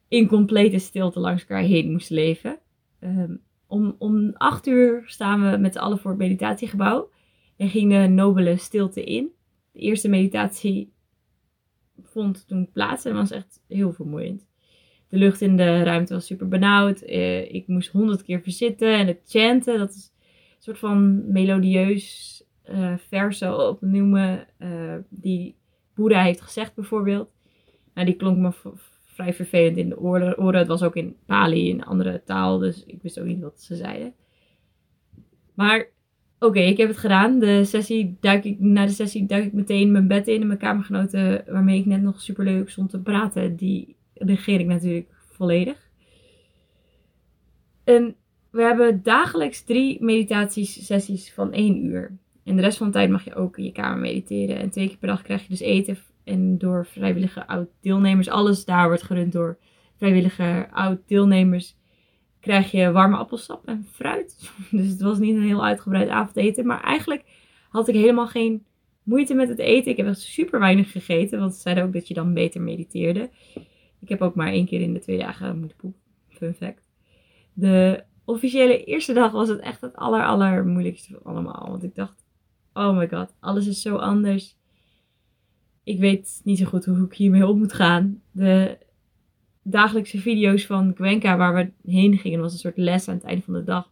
in 0.08 0.26
complete 0.26 0.78
stilte 0.78 1.20
langs 1.20 1.40
elkaar 1.40 1.62
heen 1.62 1.90
moesten 1.93 2.14
leven. 2.14 2.58
Um, 3.00 3.40
om, 3.66 3.94
om 3.99 4.32
acht 4.34 4.66
uur 4.66 5.02
staan 5.06 5.50
we 5.50 5.56
met 5.56 5.72
z'n 5.72 5.78
allen 5.78 5.99
voor 5.99 6.11
het 6.11 6.20
meditatiegebouw 6.20 7.11
en 7.56 7.69
ging 7.69 7.93
de 7.93 8.08
nobele 8.08 8.56
stilte 8.56 9.05
in. 9.05 9.32
De 9.72 9.78
eerste 9.78 10.08
meditatie 10.08 10.93
vond 12.02 12.49
toen 12.49 12.70
plaats 12.72 13.05
en 13.05 13.14
was 13.14 13.31
echt 13.31 13.62
heel 13.69 13.93
vermoeiend. 13.93 14.46
De 15.09 15.16
lucht 15.16 15.40
in 15.40 15.56
de 15.56 15.83
ruimte 15.83 16.14
was 16.14 16.26
super 16.26 16.49
benauwd. 16.49 17.02
Uh, 17.02 17.54
ik 17.54 17.66
moest 17.66 17.90
honderd 17.90 18.23
keer 18.23 18.40
verzitten 18.40 18.99
en 18.99 19.06
het 19.06 19.21
chanten, 19.26 19.78
dat 19.78 19.90
is 19.90 20.12
een 20.16 20.62
soort 20.62 20.78
van 20.78 21.33
melodieus 21.33 22.42
uh, 22.71 22.97
verso 22.97 23.68
opnoemen, 23.68 24.47
uh, 24.59 24.94
die 25.09 25.56
Boeddha 25.95 26.23
heeft 26.23 26.41
gezegd 26.41 26.75
bijvoorbeeld. 26.75 27.31
Nou, 27.95 28.07
die 28.07 28.17
klonk 28.17 28.39
me 28.39 28.53
vrij 29.05 29.35
vervelend 29.35 29.77
in 29.77 29.89
de 29.89 29.99
oren. 29.99 30.57
Het 30.57 30.67
was 30.67 30.83
ook 30.83 30.97
in 30.97 31.17
Pali, 31.27 31.71
een 31.71 31.85
andere 31.85 32.23
taal, 32.25 32.59
dus 32.59 32.85
ik 32.85 33.03
wist 33.03 33.21
ook 33.21 33.27
niet 33.27 33.41
wat 33.41 33.61
ze 33.61 33.77
zeiden. 33.77 34.15
Maar 35.55 35.89
oké, 36.39 36.61
ik 36.61 36.77
heb 36.77 36.89
het 36.89 36.99
gedaan. 36.99 37.39
De 37.39 37.65
sessie 37.65 38.17
duik 38.21 38.45
ik, 38.45 38.61
na 38.61 38.87
de 38.87 38.93
sessie 38.93 39.27
duik 39.27 39.45
ik 39.45 39.53
meteen 39.53 39.93
mijn 39.93 40.09
bed 40.09 40.29
in 40.29 40.41
en 40.41 40.47
mijn 40.47 40.59
kamergenoten, 40.59 41.45
waarmee 41.47 41.79
ik 41.79 41.87
net 41.87 42.03
nog 42.03 42.21
superleuk 42.21 42.71
stond 42.71 42.91
te 42.91 43.01
praten, 43.01 43.57
die 43.57 43.97
regeer 44.15 44.61
ik 44.61 44.67
natuurlijk 44.67 45.15
volledig. 45.31 45.91
En 47.85 48.17
we 48.51 48.63
hebben 48.63 49.03
dagelijks 49.03 49.63
drie 49.63 50.05
meditatiesessies 50.05 51.33
van 51.33 51.53
één 51.53 51.85
uur. 51.85 52.19
En 52.45 52.57
de 52.57 52.63
rest 52.63 52.79
van 52.79 52.87
de 52.87 52.93
tijd 52.93 53.11
mag 53.11 53.25
je 53.25 53.35
ook 53.35 53.59
in 53.59 53.65
je 53.65 53.73
kamer 53.73 53.99
mediteren. 53.99 54.59
En 54.59 54.71
twee 54.71 54.89
keer 54.89 54.97
per 54.97 55.09
dag 55.09 55.23
krijg 55.23 55.43
je 55.43 55.49
dus 55.49 55.61
eten. 55.61 55.99
En 56.25 56.59
door 56.59 56.87
vrijwillige 56.87 57.47
oud-deelnemers, 57.47 58.29
alles 58.29 58.65
daar 58.65 58.87
wordt 58.87 59.03
gerund 59.03 59.33
door 59.33 59.59
vrijwillige 59.97 60.69
oud-deelnemers, 60.71 61.77
krijg 62.41 62.71
je 62.71 62.93
warme 62.93 63.17
appelsap 63.17 63.67
en 63.67 63.87
fruit. 63.93 64.51
Dus 64.71 64.89
het 64.89 65.01
was 65.01 65.19
niet 65.19 65.37
een 65.37 65.43
heel 65.43 65.65
uitgebreid 65.65 66.09
avondeten. 66.09 66.67
Maar 66.67 66.83
eigenlijk 66.83 67.25
had 67.69 67.89
ik 67.89 67.95
helemaal 67.95 68.27
geen 68.27 68.65
moeite 69.03 69.35
met 69.35 69.49
het 69.49 69.59
eten. 69.59 69.91
Ik 69.91 69.97
heb 69.97 70.07
echt 70.07 70.21
super 70.21 70.61
weinig 70.61 70.93
gegeten, 70.93 71.39
want 71.39 71.55
ze 71.55 71.61
zeiden 71.61 71.85
ook 71.85 71.93
dat 71.93 72.09
je 72.09 72.15
dan 72.15 72.35
beter 72.35 72.61
mediteerde. 72.61 73.31
Ik 74.01 74.09
heb 74.09 74.23
ook 74.23 74.35
maar 74.35 74.49
één 74.49 74.67
keer 74.67 74.81
in 74.81 74.93
de 74.93 75.01
twee 75.01 75.19
dagen 75.19 75.59
moeten 75.59 75.77
poepen. 75.77 76.01
Fun 76.29 76.55
fact. 76.55 76.91
De 77.53 78.05
officiële 78.25 78.85
eerste 78.85 79.13
dag 79.13 79.33
was 79.33 79.49
het 79.49 79.61
echt 79.61 79.81
het 79.81 79.97
aller, 79.97 80.67
moeilijkste 80.67 81.13
van 81.13 81.33
allemaal. 81.33 81.67
Want 81.71 81.83
ik 81.83 81.95
dacht, 81.95 82.24
oh 82.75 82.97
my 82.97 83.09
god, 83.09 83.35
alles 83.40 83.66
is 83.66 83.83
zo 83.83 83.97
anders. 83.97 84.57
Ik 85.85 85.99
weet 85.99 86.40
niet 86.45 86.59
zo 86.59 86.64
goed 86.64 86.85
hoe 86.85 87.04
ik 87.04 87.14
hiermee 87.14 87.47
op 87.47 87.57
moet 87.57 87.73
gaan. 87.73 88.23
De 88.31 88.78
dagelijkse 89.62 90.19
video's 90.19 90.66
van 90.66 90.93
Gwenka 90.95 91.37
waar 91.37 91.54
we 91.54 91.90
heen 91.90 92.19
gingen, 92.19 92.40
was 92.40 92.52
een 92.52 92.59
soort 92.59 92.76
les 92.76 93.09
aan 93.09 93.14
het 93.14 93.25
einde 93.25 93.43
van 93.43 93.54
de 93.54 93.64
dag. 93.64 93.90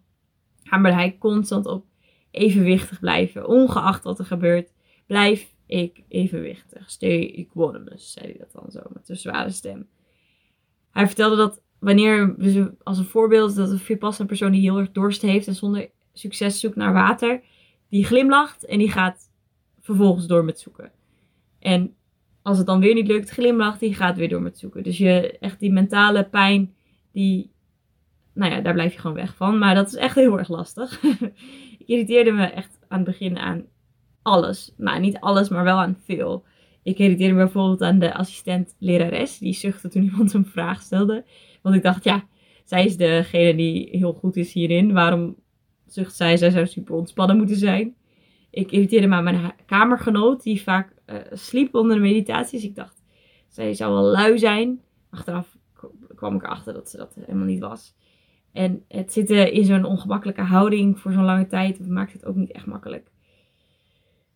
Hamerde 0.63 0.97
hij 0.97 1.17
constant 1.19 1.67
op 1.67 1.85
evenwichtig 2.31 3.01
blijven, 3.01 3.49
ongeacht 3.49 4.05
wat 4.05 4.19
er 4.19 4.25
gebeurt. 4.25 4.73
Blijf 5.07 5.55
ik 5.67 6.03
evenwichtig. 6.09 6.91
Stay 6.91 7.35
equanimous, 7.35 8.13
zei 8.13 8.27
hij 8.27 8.37
dat 8.39 8.53
dan 8.53 8.71
zo 8.71 8.81
met 8.93 9.09
een 9.09 9.17
zware 9.17 9.51
stem. 9.51 9.89
hij 10.91 11.07
vertelde 11.07 11.37
dat 11.37 11.63
wanneer, 11.79 12.35
als 12.83 12.99
een 12.99 13.05
voorbeeld, 13.05 13.55
dat 13.55 13.71
een 13.71 13.79
Vipassana 13.79 14.29
persoon 14.29 14.53
die 14.53 14.61
heel 14.61 14.79
erg 14.79 14.93
dorst 14.93 15.23
heeft 15.23 15.47
en 15.47 15.55
zonder 15.55 15.91
succes 16.13 16.61
zoekt 16.61 16.77
naar 16.77 16.93
water, 16.93 17.43
die 17.93 18.05
glimlacht 18.05 18.65
en 18.65 18.79
die 18.79 18.91
gaat 18.91 19.31
vervolgens 19.81 20.27
door 20.27 20.45
met 20.45 20.61
zoeken. 20.61 20.93
En 21.59 21.95
als 22.43 22.59
het 22.59 22.67
dan 22.67 22.81
weer 22.81 22.95
niet 22.95 23.07
lukt, 23.07 23.31
glimlacht, 23.31 23.81
die 23.81 23.95
gaat 23.95 24.17
weer 24.17 24.29
door 24.29 24.43
met 24.43 24.59
zoeken. 24.59 24.83
Dus 24.83 24.99
je, 24.99 25.39
echt 25.39 25.61
die 25.61 25.73
mentale 25.73 26.25
pijn, 26.25 26.75
die, 27.13 27.51
nou 28.35 28.53
ja, 28.53 28.61
daar 28.61 28.73
blijf 28.73 28.93
je 28.93 29.01
gewoon 29.01 29.17
weg 29.17 29.37
van. 29.37 29.59
Maar 29.59 29.75
dat 29.75 29.87
is 29.87 29.95
echt 29.95 30.15
heel 30.15 30.39
erg 30.39 30.49
lastig. 30.49 31.03
ik 31.79 31.87
irriteerde 31.87 32.33
me 32.33 32.47
echt 32.47 32.79
aan 32.89 32.99
het 32.99 33.07
begin 33.07 33.39
aan 33.39 33.65
alles. 34.23 34.73
Nou, 34.77 35.01
niet 35.01 35.21
alles, 35.21 35.49
maar 35.49 35.65
wel 35.65 35.79
aan 35.79 35.99
veel. 36.05 36.45
Ik 36.83 36.99
irriteerde 36.99 37.35
me 37.35 37.43
bijvoorbeeld 37.43 37.83
aan 37.83 37.99
de 37.99 38.15
assistent 38.15 38.75
lerares. 38.79 39.39
Die 39.39 39.55
zuchtte 39.55 39.89
toen 39.89 40.03
iemand 40.11 40.33
een 40.33 40.47
vraag 40.47 40.83
stelde. 40.83 41.25
Want 41.63 41.75
ik 41.75 41.83
dacht, 41.83 42.05
ja, 42.05 42.25
zij 42.65 42.85
is 42.85 42.97
degene 42.97 43.55
die 43.55 43.89
heel 43.91 44.13
goed 44.13 44.37
is 44.37 44.53
hierin. 44.53 44.93
Waarom 44.93 45.37
zucht 45.93 46.17
zij? 46.17 46.37
Zij 46.37 46.51
zou 46.51 46.67
super 46.67 46.95
ontspannen 46.95 47.37
moeten 47.37 47.57
zijn. 47.57 47.95
Ik 48.51 48.71
irriteerde 48.73 49.07
me 49.07 49.15
aan 49.15 49.25
mijn 49.25 49.55
kamergenoot, 49.67 50.43
die 50.43 50.63
vaak 50.63 50.95
uh, 51.07 51.17
sliep 51.33 51.75
onder 51.75 51.97
de 51.97 52.03
meditaties. 52.03 52.65
Ik 52.65 52.75
dacht, 52.75 53.03
zij 53.49 53.75
zou 53.75 53.93
wel 53.93 54.03
lui 54.03 54.39
zijn. 54.39 54.81
Achteraf 55.11 55.57
kwam 56.15 56.35
ik 56.35 56.43
erachter 56.43 56.73
dat 56.73 56.91
ze 56.91 56.97
dat 56.97 57.15
helemaal 57.15 57.47
niet 57.47 57.61
was. 57.61 57.95
En 58.53 58.85
het 58.89 59.13
zitten 59.13 59.53
in 59.53 59.65
zo'n 59.65 59.85
ongemakkelijke 59.85 60.43
houding 60.43 60.99
voor 61.01 61.13
zo'n 61.13 61.25
lange 61.25 61.47
tijd 61.47 61.89
maakt 61.89 62.13
het 62.13 62.25
ook 62.25 62.37
niet 62.37 62.53
echt 62.53 62.67
makkelijk. 62.67 63.11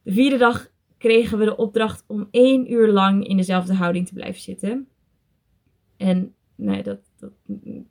De 0.02 0.12
vierde 0.12 0.36
dag 0.36 0.68
kregen 0.98 1.38
we 1.38 1.44
de 1.44 1.56
opdracht 1.56 2.04
om 2.06 2.28
één 2.30 2.72
uur 2.72 2.88
lang 2.88 3.26
in 3.26 3.36
dezelfde 3.36 3.74
houding 3.74 4.06
te 4.06 4.14
blijven 4.14 4.40
zitten. 4.40 4.88
En 5.96 6.34
nee, 6.54 6.82
dat, 6.82 7.00
dat 7.16 7.32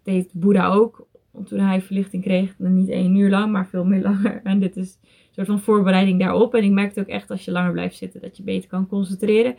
deed 0.04 0.34
Boeddha 0.34 0.68
ook. 0.68 1.08
Toen 1.46 1.60
hij 1.60 1.82
verlichting 1.82 2.24
kreeg, 2.24 2.56
niet 2.58 2.90
één 2.90 3.16
uur 3.16 3.30
lang, 3.30 3.52
maar 3.52 3.68
veel 3.68 3.86
meer 3.86 4.02
langer. 4.02 4.42
En 4.44 4.60
dit 4.60 4.78
is 4.78 5.00
een 5.02 5.10
soort 5.32 5.48
van 5.48 5.60
voorbereiding 5.60 6.20
daarop. 6.20 6.56
En 6.56 6.64
ik 6.64 6.72
merkte 6.72 7.00
ook 7.00 7.08
echt 7.08 7.32
als 7.32 7.46
je 7.46 7.52
langer 7.52 7.72
blijft 7.72 7.98
zitten, 7.98 8.22
dat 8.22 8.38
je 8.38 8.44
beter 8.44 8.70
kan 8.70 8.88
concentreren. 8.88 9.56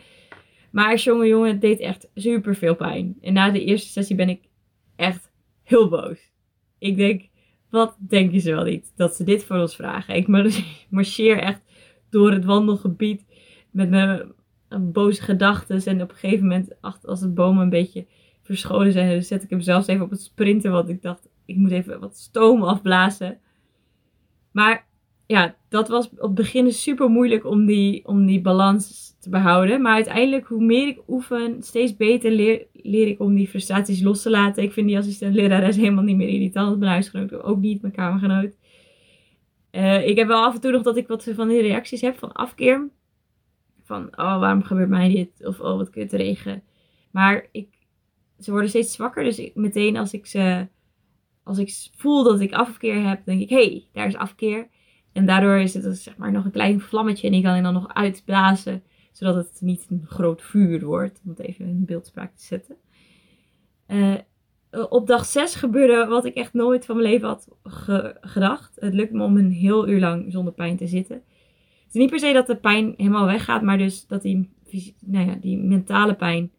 Maar 0.70 0.90
als 0.90 1.04
jonge 1.04 1.26
jongen, 1.26 1.48
het 1.48 1.60
deed 1.60 1.80
echt 1.80 2.08
super 2.14 2.54
veel 2.54 2.74
pijn. 2.74 3.16
En 3.20 3.32
na 3.32 3.50
de 3.50 3.64
eerste 3.64 3.88
sessie 3.88 4.16
ben 4.16 4.28
ik 4.28 4.40
echt 4.96 5.30
heel 5.62 5.88
boos. 5.88 6.32
Ik 6.78 6.96
denk, 6.96 7.28
wat 7.70 7.96
denken 7.98 8.40
ze 8.40 8.54
wel 8.54 8.64
niet 8.64 8.92
dat 8.96 9.16
ze 9.16 9.24
dit 9.24 9.44
voor 9.44 9.56
ons 9.56 9.76
vragen? 9.76 10.14
Ik 10.14 10.28
marcheer 10.90 11.38
echt 11.38 11.62
door 12.10 12.32
het 12.32 12.44
wandelgebied 12.44 13.24
met 13.70 13.90
mijn 13.90 14.32
boze 14.80 15.22
gedachten. 15.22 15.84
En 15.84 16.02
op 16.02 16.10
een 16.10 16.16
gegeven 16.16 16.46
moment, 16.46 16.76
als 16.80 17.20
de 17.20 17.28
bomen 17.28 17.62
een 17.62 17.70
beetje 17.70 18.06
verscholen 18.42 18.92
zijn, 18.92 19.22
zet 19.22 19.42
ik 19.42 19.50
hem 19.50 19.60
zelfs 19.60 19.86
even 19.86 20.04
op 20.04 20.10
het 20.10 20.22
sprinten. 20.22 20.72
Want 20.72 20.88
ik 20.88 21.02
dacht, 21.02 21.28
ik 21.46 21.56
moet 21.56 21.70
even 21.70 22.00
wat 22.00 22.16
stoom 22.16 22.62
afblazen. 22.62 23.40
Maar 24.52 24.86
ja, 25.26 25.56
dat 25.68 25.88
was 25.88 26.08
op 26.10 26.20
het 26.20 26.34
begin 26.34 26.72
super 26.72 27.08
moeilijk 27.08 27.44
om 27.44 27.66
die, 27.66 28.06
om 28.06 28.26
die 28.26 28.40
balans 28.40 29.16
te 29.20 29.30
behouden. 29.30 29.82
Maar 29.82 29.94
uiteindelijk, 29.94 30.46
hoe 30.46 30.64
meer 30.64 30.88
ik 30.88 31.02
oefen, 31.08 31.62
steeds 31.62 31.96
beter 31.96 32.30
leer, 32.30 32.66
leer 32.72 33.06
ik 33.06 33.20
om 33.20 33.34
die 33.34 33.48
frustraties 33.48 34.02
los 34.02 34.22
te 34.22 34.30
laten. 34.30 34.62
Ik 34.62 34.72
vind 34.72 34.86
die 34.86 34.98
assistent 34.98 35.34
lerares 35.34 35.76
helemaal 35.76 36.04
niet 36.04 36.16
meer 36.16 36.28
irritant. 36.28 36.78
Mijn 36.78 36.90
huisgenoot 36.90 37.42
ook 37.42 37.58
niet, 37.58 37.80
mijn 37.80 37.94
kamergenoot. 37.94 38.56
Uh, 39.72 40.08
ik 40.08 40.16
heb 40.16 40.26
wel 40.26 40.44
af 40.44 40.54
en 40.54 40.60
toe 40.60 40.72
nog 40.72 40.82
dat 40.82 40.96
ik 40.96 41.06
wat 41.06 41.28
van 41.34 41.48
die 41.48 41.60
reacties 41.60 42.00
heb 42.00 42.18
van 42.18 42.32
afkeer. 42.32 42.88
Van, 43.82 44.06
oh, 44.06 44.38
waarom 44.38 44.62
gebeurt 44.62 44.88
mij 44.88 45.08
dit? 45.08 45.46
Of, 45.46 45.60
oh, 45.60 45.76
wat 45.76 45.90
kut 45.90 46.12
regen. 46.12 46.62
Maar 47.10 47.46
ik, 47.52 47.68
ze 48.38 48.50
worden 48.50 48.68
steeds 48.68 48.92
zwakker. 48.92 49.24
Dus 49.24 49.50
meteen 49.54 49.96
als 49.96 50.12
ik 50.12 50.26
ze, 50.26 50.68
als 51.46 51.58
ik 51.58 51.90
voel 51.96 52.24
dat 52.24 52.40
ik 52.40 52.52
afkeer 52.52 53.08
heb, 53.08 53.24
denk 53.24 53.40
ik, 53.40 53.48
hé, 53.48 53.56
hey, 53.56 53.88
daar 53.92 54.06
is 54.06 54.16
afkeer. 54.16 54.68
En 55.12 55.26
daardoor 55.26 55.58
is 55.58 55.74
het 55.74 55.82
dus, 55.82 56.02
zeg 56.02 56.16
maar 56.16 56.32
nog 56.32 56.44
een 56.44 56.50
klein 56.50 56.80
vlammetje 56.80 57.26
en 57.26 57.32
die 57.32 57.42
kan 57.42 57.56
ik 57.56 57.62
dan 57.62 57.72
nog 57.72 57.94
uitblazen. 57.94 58.82
Zodat 59.12 59.34
het 59.34 59.60
niet 59.60 59.86
een 59.90 60.02
groot 60.06 60.42
vuur 60.42 60.84
wordt. 60.84 61.20
Om 61.24 61.30
het 61.30 61.38
even 61.38 61.66
in 61.66 61.84
beeldspraak 61.84 62.36
te 62.36 62.44
zetten. 62.44 62.76
Uh, 63.88 64.14
op 64.88 65.06
dag 65.06 65.24
6 65.24 65.54
gebeurde 65.54 66.06
wat 66.06 66.24
ik 66.24 66.34
echt 66.34 66.52
nooit 66.52 66.84
van 66.84 66.96
mijn 66.96 67.08
leven 67.08 67.28
had 67.28 67.48
gedacht. 68.20 68.76
Het 68.80 68.94
lukt 68.94 69.12
me 69.12 69.24
om 69.24 69.36
een 69.36 69.52
heel 69.52 69.88
uur 69.88 70.00
lang 70.00 70.32
zonder 70.32 70.52
pijn 70.52 70.76
te 70.76 70.86
zitten. 70.86 71.16
Het 71.16 71.94
is 71.94 72.00
niet 72.00 72.10
per 72.10 72.18
se 72.18 72.32
dat 72.32 72.46
de 72.46 72.56
pijn 72.56 72.94
helemaal 72.96 73.26
weggaat, 73.26 73.62
maar 73.62 73.78
dus 73.78 74.06
dat 74.06 74.22
die, 74.22 74.50
nou 75.00 75.26
ja, 75.26 75.34
die 75.34 75.58
mentale 75.58 76.14
pijn 76.14 76.50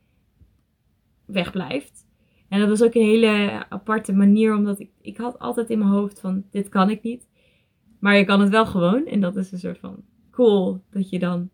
wegblijft. 1.26 2.07
En 2.50 2.60
dat 2.60 2.70
was 2.70 2.84
ook 2.84 2.94
een 2.94 3.06
hele 3.06 3.66
aparte 3.70 4.14
manier, 4.14 4.56
omdat 4.56 4.80
ik, 4.80 4.90
ik 5.02 5.18
had 5.18 5.40
altijd 5.40 5.70
in 5.70 5.78
mijn 5.78 5.92
hoofd 5.92 6.20
van, 6.20 6.44
dit 6.52 6.70
kan 6.70 6.90
ik 6.90 7.02
niet. 7.02 7.28
Maar 8.00 8.18
je 8.18 8.26
kan 8.26 8.42
het 8.42 8.50
wel 8.50 8.66
gewoon. 8.66 9.06
En 9.06 9.22
dat 9.22 9.36
is 9.36 9.52
een 9.52 9.60
soort 9.60 9.80
van 9.80 10.04
cool, 10.32 10.82
dat 10.90 11.10
je 11.10 11.20
dan 11.20 11.40
een 11.40 11.50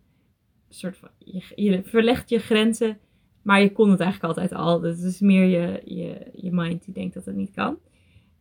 soort 0.69 0.97
van, 0.97 1.09
je, 1.55 1.81
verlegt 1.83 2.29
je 2.29 2.39
grenzen 2.39 2.97
maar 3.43 3.61
je 3.61 3.71
kon 3.71 3.89
het 3.89 3.99
eigenlijk 3.99 4.37
altijd 4.37 4.59
al. 4.61 4.79
Dus 4.79 5.01
is 5.01 5.19
meer 5.19 5.45
je, 5.45 5.81
je, 5.85 6.31
je 6.33 6.51
mind 6.51 6.85
die 6.85 6.93
denkt 6.93 7.13
dat 7.13 7.25
het 7.25 7.35
niet 7.35 7.51
kan. 7.51 7.77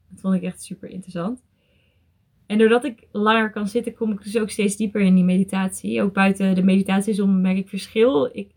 Dat 0.08 0.20
vond 0.20 0.34
ik 0.34 0.42
echt 0.42 0.62
super 0.62 0.88
interessant. 0.88 1.42
En 2.46 2.58
doordat 2.58 2.84
ik 2.84 3.06
langer 3.12 3.50
kan 3.50 3.68
zitten, 3.68 3.94
kom 3.94 4.12
ik 4.12 4.22
dus 4.22 4.38
ook 4.38 4.50
steeds 4.50 4.76
dieper 4.76 5.00
in 5.00 5.14
die 5.14 5.24
meditatie. 5.24 6.02
Ook 6.02 6.12
buiten 6.12 6.54
de 6.54 6.62
meditatie 6.62 7.26
merk 7.26 7.56
ik 7.56 7.68
verschil. 7.68 8.30
Ik 8.32 8.50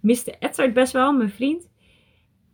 miste 0.00 0.36
Edward 0.38 0.74
best 0.74 0.92
wel, 0.92 1.12
mijn 1.12 1.30
vriend. 1.30 1.68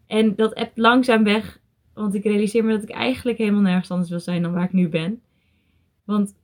En 0.07 0.35
dat 0.35 0.55
appt 0.55 0.79
langzaam 0.79 1.25
weg. 1.25 1.61
Want 1.95 2.15
ik 2.15 2.25
realiseer 2.25 2.65
me 2.65 2.73
dat 2.73 2.83
ik 2.83 2.91
eigenlijk 2.91 3.39
helemaal 3.39 3.61
nergens 3.61 3.91
anders 3.91 4.11
wil 4.11 4.21
zijn 4.21 4.43
dan 4.43 4.53
waar 4.53 4.65
ik 4.65 4.73
nu 4.73 4.89
ben. 4.89 5.23
Want 6.05 6.35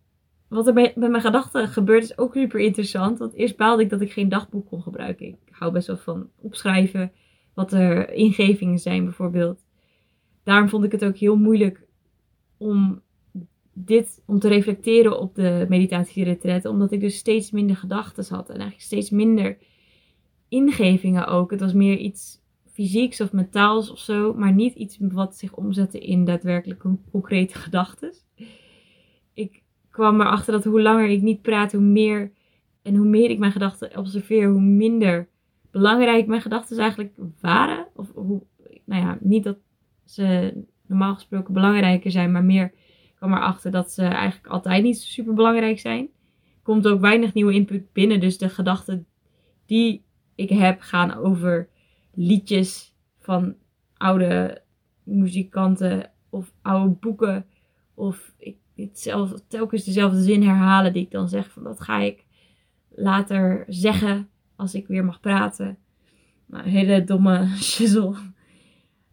wat 0.49 0.67
er 0.67 0.75
met 0.75 0.97
mijn 0.97 1.21
gedachten 1.21 1.69
gebeurt 1.69 2.03
is 2.03 2.19
ook 2.19 2.35
super 2.35 2.61
interessant. 2.61 3.19
Want 3.19 3.35
eerst 3.35 3.57
baalde 3.57 3.83
ik 3.83 3.91
dat 3.91 4.01
ik 4.01 4.13
geen 4.13 4.29
dagboek 4.29 4.69
kon 4.69 4.83
gebruiken. 4.83 5.27
Ik 5.27 5.39
hou 5.51 5.73
best 5.73 5.87
wel 5.87 5.97
van 5.97 6.31
opschrijven. 6.37 7.13
Wat 7.55 7.73
er 7.73 8.13
ingevingen 8.13 8.79
zijn 8.79 9.05
bijvoorbeeld. 9.05 9.65
Daarom 10.43 10.69
vond 10.69 10.85
ik 10.85 10.93
het 10.93 11.05
ook 11.05 11.17
heel 11.17 11.37
moeilijk 11.37 11.87
om 12.57 13.03
dit, 13.73 14.23
om 14.27 14.39
te 14.39 14.49
reflecteren 14.49 15.19
op 15.19 15.35
de 15.35 15.67
meditatieretreat. 15.69 16.65
Omdat 16.65 16.93
ik 16.93 17.01
dus 17.01 17.17
steeds 17.17 17.51
minder 17.51 17.77
gedachten 17.77 18.25
had. 18.29 18.49
En 18.49 18.55
eigenlijk 18.55 18.85
steeds 18.85 19.11
minder 19.11 19.59
ingevingen 20.49 21.27
ook. 21.27 21.51
Het 21.51 21.61
was 21.61 21.73
meer 21.73 21.97
iets 21.97 22.42
fysieks 22.73 23.21
of 23.21 23.33
mentaals 23.33 23.91
of 23.91 23.99
zo. 23.99 24.35
Maar 24.35 24.53
niet 24.53 24.75
iets 24.75 24.99
wat 25.01 25.37
zich 25.37 25.55
omzette 25.55 25.99
in 25.99 26.25
daadwerkelijk 26.25 26.85
concrete 27.11 27.55
gedachten. 27.59 28.15
Ik 29.35 29.63
kwam 29.91 30.21
erachter 30.21 30.53
dat 30.53 30.65
hoe 30.65 30.83
langer 30.83 31.09
ik 31.09 31.23
niet 31.23 31.43
praat, 31.43 31.73
hoe 31.73 31.81
meer 31.81 32.33
en 32.83 32.97
hoe 32.97 33.07
meer 33.07 33.31
ik 33.31 33.39
mijn 33.39 33.53
gedachten 33.53 33.97
observeer, 33.97 34.49
hoe 34.49 34.61
minder 34.61 35.29
belangrijk 35.71 36.27
mijn 36.27 36.41
gedachten 36.41 36.79
eigenlijk 36.79 37.13
waren. 37.41 37.87
Of 37.95 38.13
hoe, 38.15 38.43
nou 38.85 39.03
ja, 39.03 39.19
niet 39.21 39.45
dat 39.45 39.59
ze 40.05 40.55
normaal 40.87 41.15
gesproken 41.15 41.55
belangrijker 41.55 42.11
zijn, 42.11 42.33
maar 42.33 42.45
meer 42.45 42.73
kwam 43.15 43.33
erachter 43.33 43.71
dat 43.71 43.93
ze 43.93 44.03
eigenlijk 44.03 44.53
altijd 44.53 44.83
niet 44.83 44.99
super 44.99 45.35
belangrijk 45.35 45.79
zijn. 45.79 46.09
Komt 46.63 46.87
ook 46.89 47.01
weinig 47.01 47.35
nieuwe 47.35 47.55
input 47.55 47.93
binnen, 47.93 48.21
dus 48.21 48.39
de 48.39 48.49
gedachten 48.49 49.07
die 49.67 50.05
ik 50.35 50.49
heb 50.49 50.81
gaan 50.81 51.15
over 51.15 51.69
liedjes 52.15 52.95
van 53.19 53.55
oude 53.97 54.63
muzikanten 55.03 56.11
of 56.31 56.53
oude 56.63 56.95
boeken. 56.95 57.47
Of 57.95 58.33
ik 58.39 58.57
hetzelfde, 58.77 59.47
telkens 59.47 59.85
dezelfde 59.85 60.23
zin 60.23 60.43
herhalen 60.43 60.93
die 60.93 61.03
ik 61.03 61.11
dan 61.11 61.29
zeg. 61.29 61.51
Van 61.51 61.63
dat 61.63 61.81
ga 61.81 61.99
ik 61.99 62.25
later 62.89 63.65
zeggen 63.69 64.29
als 64.57 64.75
ik 64.75 64.87
weer 64.87 65.05
mag 65.05 65.21
praten. 65.21 65.79
Nou, 66.47 66.69
hele 66.69 67.05
domme 67.05 67.47
shizzle. 67.71 68.15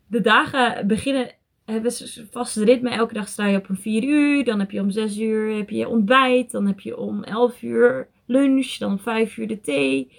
De 0.07 0.21
dagen 0.21 0.87
beginnen, 0.87 1.31
hebben 1.65 1.91
ze 1.91 2.27
vast 2.31 2.55
ritme. 2.55 2.89
Elke 2.89 3.13
dag 3.13 3.27
sta 3.27 3.45
je 3.45 3.57
op 3.57 3.69
een 3.69 3.77
4 3.77 4.03
uur. 4.03 4.43
Dan 4.43 4.59
heb 4.59 4.71
je 4.71 4.81
om 4.81 4.89
6 4.89 5.17
uur 5.17 5.55
heb 5.57 5.69
je 5.69 5.87
ontbijt. 5.87 6.51
Dan 6.51 6.67
heb 6.67 6.79
je 6.79 6.97
om 6.97 7.23
11 7.23 7.61
uur 7.61 8.07
lunch. 8.25 8.77
Dan 8.77 8.91
om 8.91 8.99
5 8.99 9.37
uur 9.37 9.47
de 9.47 9.61
thee. 9.61 10.11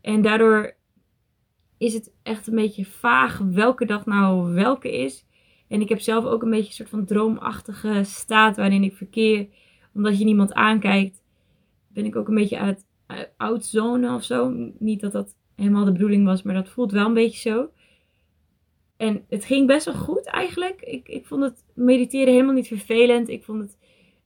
En 0.00 0.22
daardoor 0.22 0.74
is 1.82 1.94
het 1.94 2.12
echt 2.22 2.46
een 2.46 2.54
beetje 2.54 2.84
vaag 2.84 3.38
welke 3.38 3.86
dag 3.86 4.06
nou 4.06 4.54
welke 4.54 4.92
is. 4.92 5.26
En 5.68 5.80
ik 5.80 5.88
heb 5.88 6.00
zelf 6.00 6.24
ook 6.24 6.42
een 6.42 6.50
beetje 6.50 6.66
een 6.66 6.72
soort 6.72 6.88
van 6.88 7.04
droomachtige 7.04 8.00
staat 8.04 8.56
waarin 8.56 8.84
ik 8.84 8.96
verkeer. 8.96 9.48
Omdat 9.94 10.18
je 10.18 10.24
niemand 10.24 10.52
aankijkt, 10.52 11.22
ben 11.88 12.04
ik 12.04 12.16
ook 12.16 12.28
een 12.28 12.34
beetje 12.34 12.58
uit 12.58 12.86
het 13.06 13.32
outzone 13.36 14.14
of 14.14 14.24
zo. 14.24 14.52
Niet 14.78 15.00
dat 15.00 15.12
dat 15.12 15.34
helemaal 15.56 15.84
de 15.84 15.92
bedoeling 15.92 16.24
was, 16.24 16.42
maar 16.42 16.54
dat 16.54 16.68
voelt 16.68 16.92
wel 16.92 17.06
een 17.06 17.14
beetje 17.14 17.50
zo. 17.50 17.70
En 18.96 19.24
het 19.28 19.44
ging 19.44 19.66
best 19.66 19.84
wel 19.84 19.94
goed 19.94 20.26
eigenlijk. 20.26 20.80
Ik, 20.80 21.08
ik 21.08 21.26
vond 21.26 21.42
het 21.42 21.64
mediteren 21.74 22.32
helemaal 22.32 22.54
niet 22.54 22.68
vervelend. 22.68 23.28
Ik 23.28 23.44
vond 23.44 23.60
het, 23.60 23.78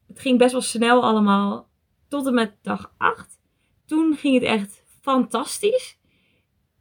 het 0.06 0.20
ging 0.20 0.38
best 0.38 0.52
wel 0.52 0.60
snel 0.60 1.02
allemaal. 1.02 1.68
Tot 2.08 2.26
en 2.26 2.34
met 2.34 2.56
dag 2.62 2.92
8. 2.96 3.40
Toen 3.86 4.14
ging 4.14 4.34
het 4.34 4.44
echt 4.44 4.84
fantastisch. 5.00 5.98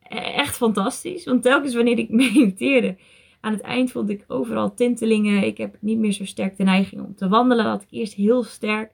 E-, 0.09 0.15
echt 0.15 0.55
fantastisch. 0.55 1.25
Want 1.25 1.43
telkens 1.43 1.75
wanneer 1.75 1.97
ik 1.97 2.09
mediteerde, 2.25 2.97
Aan 3.39 3.53
het 3.53 3.61
eind 3.61 3.91
vond 3.91 4.09
ik 4.09 4.25
overal 4.27 4.73
tintelingen. 4.73 5.43
Ik 5.43 5.57
heb 5.57 5.77
niet 5.81 5.97
meer 5.97 6.11
zo 6.11 6.25
sterk 6.25 6.57
de 6.57 6.63
neiging 6.63 7.01
om 7.01 7.15
te 7.15 7.27
wandelen. 7.27 7.65
Had 7.65 7.81
ik 7.81 7.91
eerst 7.91 8.13
heel 8.13 8.43
sterk. 8.43 8.91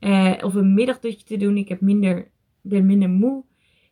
Uh, 0.00 0.34
of 0.42 0.54
een 0.54 0.74
middagdutje 0.74 1.26
te 1.26 1.36
doen. 1.36 1.56
Ik 1.56 1.68
heb 1.68 1.80
minder, 1.80 2.30
ben 2.60 2.86
minder 2.86 3.08
moe. 3.08 3.44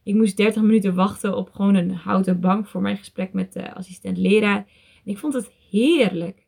Ik 0.03 0.15
moest 0.15 0.37
30 0.37 0.62
minuten 0.62 0.95
wachten 0.95 1.37
op 1.37 1.50
gewoon 1.50 1.75
een 1.75 1.91
houten 1.91 2.41
bank 2.41 2.67
voor 2.67 2.81
mijn 2.81 2.97
gesprek 2.97 3.33
met 3.33 3.53
de 3.53 3.75
assistent-leraar. 3.75 4.57
En 5.05 5.12
ik 5.12 5.19
vond 5.19 5.35
het 5.35 5.50
heerlijk. 5.71 6.47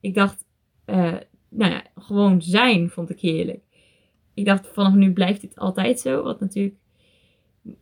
Ik 0.00 0.14
dacht, 0.14 0.44
uh, 0.86 1.14
nou 1.48 1.72
ja, 1.72 1.84
gewoon 1.94 2.42
zijn 2.42 2.90
vond 2.90 3.10
ik 3.10 3.20
heerlijk. 3.20 3.64
Ik 4.34 4.44
dacht, 4.44 4.68
vanaf 4.72 4.94
nu 4.94 5.12
blijft 5.12 5.40
dit 5.40 5.58
altijd 5.58 6.00
zo. 6.00 6.22
Wat 6.22 6.40
natuurlijk 6.40 6.76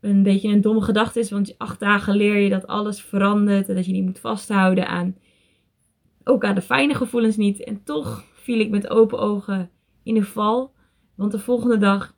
een 0.01 0.23
beetje 0.23 0.49
een 0.49 0.61
domme 0.61 0.81
gedachte 0.81 1.21
is. 1.21 1.31
Want 1.31 1.59
acht 1.59 1.81
dagen 1.81 2.17
leer 2.17 2.37
je 2.37 2.49
dat 2.49 2.67
alles 2.67 3.03
verandert. 3.03 3.69
En 3.69 3.75
dat 3.75 3.87
je 3.87 3.93
niet 3.93 4.05
moet 4.05 4.21
vasthouden 4.21 4.89
aan, 4.89 5.17
ook 6.25 6.45
aan 6.45 6.55
de 6.55 6.63
fijne 6.63 6.95
gevoelens 6.95 7.37
niet. 7.37 7.65
En 7.65 7.83
toch 7.83 8.25
viel 8.33 8.61
ik 8.61 8.71
met 8.71 8.89
open 8.89 9.19
ogen 9.19 9.71
in 10.03 10.15
de 10.15 10.25
val. 10.25 10.73
Want 11.15 11.33
de 11.33 11.39
volgende 11.39 11.79
dag 11.79 12.17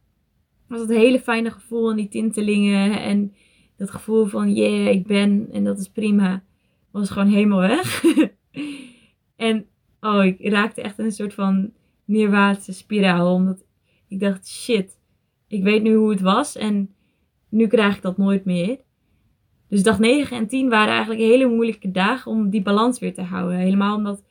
was 0.69 0.81
het 0.81 0.91
hele 0.91 1.21
fijne 1.21 1.51
gevoel 1.51 1.91
en 1.91 1.97
die 1.97 2.09
tintelingen. 2.09 3.03
En 3.03 3.35
dat 3.77 3.91
gevoel 3.91 4.25
van, 4.25 4.53
yeah, 4.53 4.87
ik 4.87 5.07
ben 5.07 5.49
en 5.53 5.65
dat 5.65 5.79
is 5.79 5.89
prima. 5.89 6.43
Was 6.91 7.11
gewoon 7.11 7.29
helemaal 7.29 7.61
weg. 7.61 8.05
en 9.37 9.67
oh, 10.01 10.25
ik 10.25 10.37
raakte 10.41 10.83
echt 10.83 10.99
in 10.99 11.05
een 11.05 11.13
soort 11.13 11.35
van 11.35 11.73
neerwaartse 12.05 12.73
spiraal. 12.73 13.35
Omdat 13.35 13.65
ik 14.09 14.21
dacht, 14.21 14.49
shit, 14.49 14.99
ik 15.49 15.63
weet 15.63 15.83
nu 15.83 15.95
hoe 15.95 16.11
het 16.11 16.21
was. 16.21 16.57
En 16.57 16.95
nu 17.53 17.67
krijg 17.67 17.97
ik 17.97 18.03
dat 18.03 18.17
nooit 18.17 18.45
meer. 18.45 18.81
Dus 19.69 19.83
dag 19.83 19.99
9 19.99 20.37
en 20.37 20.47
10 20.47 20.69
waren 20.69 20.93
eigenlijk 20.93 21.21
hele 21.21 21.49
moeilijke 21.49 21.91
dagen 21.91 22.31
om 22.31 22.51
die 22.51 22.63
balans 22.63 22.99
weer 22.99 23.15
te 23.15 23.23
houden. 23.23 23.59
Helemaal 23.59 23.97
omdat 23.97 24.23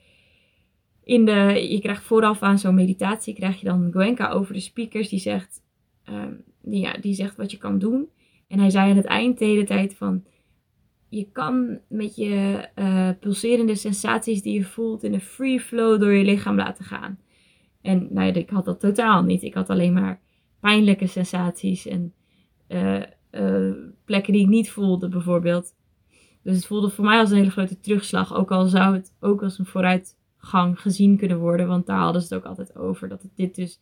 in 1.04 1.26
de, 1.26 1.68
je 1.70 1.80
krijgt 1.80 2.04
vooraf 2.04 2.42
aan 2.42 2.60
zo'n 2.60 2.76
meditatie, 2.76 3.34
krijg 3.34 3.60
je 3.60 3.66
dan 3.66 3.92
Gwenka 3.92 4.30
over 4.30 4.54
de 4.54 4.60
speakers 4.60 5.10
die 5.10 5.20
zegt, 5.20 5.62
um, 6.10 6.44
die, 6.62 6.80
ja, 6.80 6.94
die 6.94 7.14
zegt 7.14 7.36
wat 7.36 7.52
je 7.52 7.58
kan 7.58 7.80
doen. 7.80 8.10
En 8.48 8.60
hij 8.60 8.70
zei 8.70 8.90
aan 8.90 8.98
het 8.98 9.06
eind 9.06 9.40
de 9.40 9.46
hele 9.46 9.64
tijd 9.64 9.96
van, 9.96 10.24
je 11.10 11.28
kan 11.32 11.80
met 11.88 12.16
je 12.16 12.68
uh, 12.76 13.10
pulserende 13.20 13.76
sensaties 13.76 14.42
die 14.42 14.54
je 14.54 14.64
voelt 14.64 15.04
in 15.04 15.14
een 15.14 15.22
free 15.22 15.60
flow 15.60 16.00
door 16.00 16.12
je 16.12 16.24
lichaam 16.24 16.56
laten 16.56 16.86
gaan. 16.86 17.20
En 17.82 18.08
nou 18.10 18.28
ja, 18.28 18.34
ik 18.34 18.50
had 18.50 18.66
dat 18.66 18.80
totaal 18.80 19.24
niet. 19.24 19.44
Ik 19.44 19.54
had 19.54 19.70
alleen 19.70 19.94
maar 19.94 20.22
pijnlijke 20.60 21.08
sensaties 21.08 21.88
en 21.88 22.14
uh, 22.72 23.02
uh, 23.32 23.76
plekken 24.06 24.34
die 24.34 24.42
ik 24.42 24.48
niet 24.48 24.72
voelde, 24.72 25.10
bijvoorbeeld. 25.10 25.74
Dus 26.44 26.56
het 26.56 26.66
voelde 26.66 26.90
voor 26.90 27.06
mij 27.06 27.20
als 27.20 27.30
een 27.32 27.38
hele 27.38 27.52
grote 27.52 27.80
terugslag. 27.80 28.36
Ook 28.36 28.52
al 28.52 28.66
zou 28.66 28.94
het 28.94 29.14
ook 29.20 29.44
als 29.44 29.60
een 29.60 29.66
vooruitgang 29.66 30.82
gezien 30.82 31.18
kunnen 31.18 31.40
worden. 31.40 31.68
Want 31.68 31.86
daar 31.86 32.00
hadden 32.00 32.22
ze 32.22 32.34
het 32.34 32.44
ook 32.44 32.50
altijd 32.50 32.76
over. 32.76 33.08
Dat 33.08 33.26
dit 33.36 33.56
dus 33.56 33.80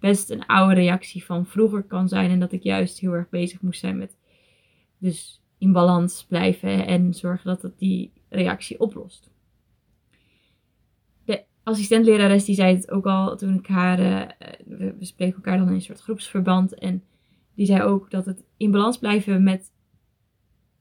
best 0.00 0.30
een 0.30 0.46
oude 0.46 0.74
reactie 0.74 1.24
van 1.24 1.46
vroeger 1.46 1.82
kan 1.82 2.08
zijn. 2.08 2.30
En 2.30 2.40
dat 2.40 2.52
ik 2.52 2.62
juist 2.62 2.98
heel 2.98 3.12
erg 3.12 3.28
bezig 3.28 3.60
moest 3.60 3.80
zijn 3.80 3.98
met 3.98 4.16
dus 4.98 5.42
in 5.58 5.72
balans 5.72 6.24
blijven. 6.28 6.86
En 6.86 7.14
zorgen 7.14 7.46
dat 7.46 7.62
het 7.62 7.78
die 7.78 8.12
reactie 8.28 8.80
oplost. 8.80 9.30
De 11.24 11.44
assistentlerares 11.62 12.44
die 12.44 12.54
zei 12.54 12.74
het 12.74 12.90
ook 12.90 13.06
al 13.06 13.36
toen 13.36 13.54
ik 13.54 13.66
haar... 13.66 13.96
We, 14.64 14.94
we 14.98 15.04
spreken 15.04 15.34
elkaar 15.34 15.58
dan 15.58 15.68
in 15.68 15.74
een 15.74 15.82
soort 15.82 16.00
groepsverband. 16.00 16.74
En 16.74 17.02
die 17.58 17.66
zei 17.66 17.82
ook 17.82 18.10
dat 18.10 18.26
het 18.26 18.44
in 18.56 18.70
balans 18.70 18.98
blijven 18.98 19.42
met 19.42 19.72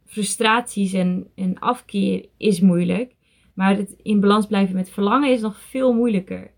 frustraties 0.06 0.94
en, 0.94 1.28
en 1.36 1.60
afkeer 1.60 2.26
is 2.38 2.60
moeilijk. 2.60 3.16
Maar 3.54 3.78
het 3.78 3.96
in 4.02 4.20
balans 4.20 4.48
blijven 4.48 4.76
met 4.76 4.90
verlangen 4.90 5.32
is 5.32 5.42
nog 5.42 5.58
veel 5.58 5.94
moeilijker. 5.94 6.52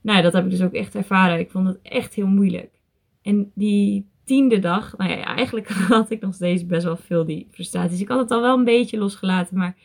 Nou, 0.00 0.22
dat 0.22 0.32
heb 0.32 0.44
ik 0.44 0.50
dus 0.50 0.62
ook 0.62 0.72
echt 0.72 0.94
ervaren. 0.94 1.38
Ik 1.38 1.50
vond 1.50 1.66
het 1.66 1.78
echt 1.82 2.14
heel 2.14 2.26
moeilijk. 2.26 2.80
En 3.22 3.52
die 3.54 4.08
tiende 4.24 4.58
dag, 4.58 4.96
nou 4.96 5.10
ja, 5.10 5.24
eigenlijk 5.36 5.68
had 5.98 6.10
ik 6.10 6.20
nog 6.20 6.34
steeds 6.34 6.66
best 6.66 6.84
wel 6.84 6.96
veel 6.96 7.24
die 7.24 7.48
frustraties. 7.50 8.00
Ik 8.00 8.08
had 8.08 8.20
het 8.20 8.30
al 8.30 8.40
wel 8.40 8.58
een 8.58 8.64
beetje 8.64 8.98
losgelaten, 8.98 9.56
maar 9.58 9.76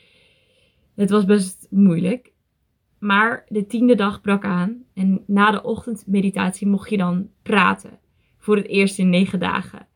het 0.96 1.10
was 1.10 1.26
best 1.26 1.68
moeilijk. 1.70 2.32
Maar 3.00 3.46
de 3.48 3.66
tiende 3.66 3.96
dag 3.96 4.22
brak 4.22 4.46
aan 4.46 4.84
en 4.94 5.24
na 5.28 5.52
de 5.52 5.64
ochtendmeditatie 5.64 6.68
mocht 6.68 6.90
je 6.90 6.98
dan 6.98 7.30
praten 7.44 8.02
voor 8.44 8.56
het 8.56 8.68
eerst 8.68 9.00
in 9.00 9.10
negen 9.10 9.40
dagen. 9.40 9.88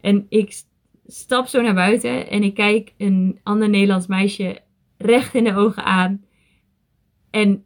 En 0.00 0.26
ik 0.28 0.62
stap 1.06 1.46
zo 1.46 1.62
naar 1.62 1.74
buiten 1.74 2.28
en 2.28 2.42
ik 2.42 2.54
kijk 2.54 2.94
een 2.96 3.40
ander 3.42 3.68
Nederlands 3.68 4.06
meisje 4.06 4.58
recht 4.98 5.34
in 5.34 5.44
de 5.44 5.54
ogen 5.54 5.84
aan. 5.84 6.24
En 7.30 7.64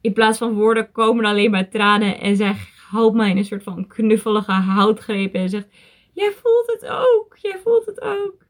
in 0.00 0.12
plaats 0.12 0.38
van 0.38 0.54
woorden 0.54 0.92
komen 0.92 1.24
alleen 1.24 1.50
maar 1.50 1.68
tranen. 1.68 2.20
En 2.20 2.36
zij 2.36 2.54
houdt 2.90 3.16
mij 3.16 3.30
in 3.30 3.36
een 3.36 3.44
soort 3.44 3.62
van 3.62 3.86
knuffelige 3.86 4.52
houtgreep 4.52 5.34
en 5.34 5.48
zegt: 5.48 5.68
Jij 6.12 6.32
voelt 6.32 6.66
het 6.66 6.86
ook, 6.86 7.36
jij 7.40 7.58
voelt 7.62 7.86
het 7.86 8.00
ook. 8.00 8.46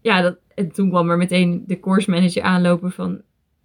Ja, 0.00 0.20
dat, 0.20 0.38
en 0.54 0.72
toen 0.72 0.88
kwam 0.88 1.10
er 1.10 1.16
meteen 1.16 1.64
de 1.66 1.80
course 1.80 2.10
manager 2.10 2.42
aanlopen 2.42 2.92
van: 2.92 3.22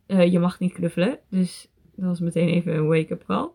uh, 0.08 0.32
Je 0.32 0.40
mag 0.40 0.60
niet 0.60 0.74
knuffelen. 0.74 1.20
Dus 1.30 1.72
dat 1.96 2.06
was 2.06 2.20
meteen 2.20 2.48
even 2.48 2.76
een 2.76 2.88
wake-up 2.88 3.24
call. 3.26 3.50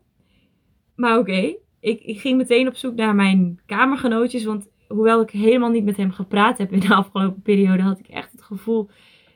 Maar 0.94 1.18
oké, 1.18 1.56
ik, 1.80 2.00
ik 2.00 2.20
ging 2.20 2.36
meteen 2.36 2.68
op 2.68 2.76
zoek 2.76 2.94
naar 2.94 3.14
mijn 3.14 3.60
kamergenootjes. 3.66 4.44
Want 4.44 4.68
hoewel 4.88 5.20
ik 5.20 5.30
helemaal 5.30 5.70
niet 5.70 5.84
met 5.84 5.96
hem 5.96 6.10
gepraat 6.10 6.58
heb 6.58 6.72
in 6.72 6.80
de 6.80 6.94
afgelopen 6.94 7.42
periode, 7.42 7.82
had 7.82 7.98
ik 7.98 8.08
echt 8.08 8.32
het 8.32 8.42
gevoel 8.42 8.90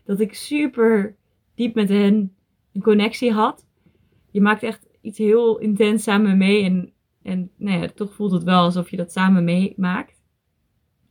dat 0.04 0.20
ik 0.20 0.34
super 0.34 1.16
diep 1.54 1.74
met 1.74 1.88
hen 1.88 2.34
een 2.72 2.82
connectie 2.82 3.32
had. 3.32 3.66
Je 4.30 4.40
maakt 4.40 4.62
echt 4.62 4.88
iets 5.00 5.18
heel 5.18 5.58
intens 5.58 6.02
samen 6.02 6.38
mee. 6.38 6.64
En, 6.64 6.92
en 7.22 7.50
nou 7.56 7.80
ja, 7.80 7.86
toch 7.86 8.14
voelt 8.14 8.32
het 8.32 8.42
wel 8.42 8.62
alsof 8.62 8.90
je 8.90 8.96
dat 8.96 9.12
samen 9.12 9.44
meemaakt. 9.44 10.22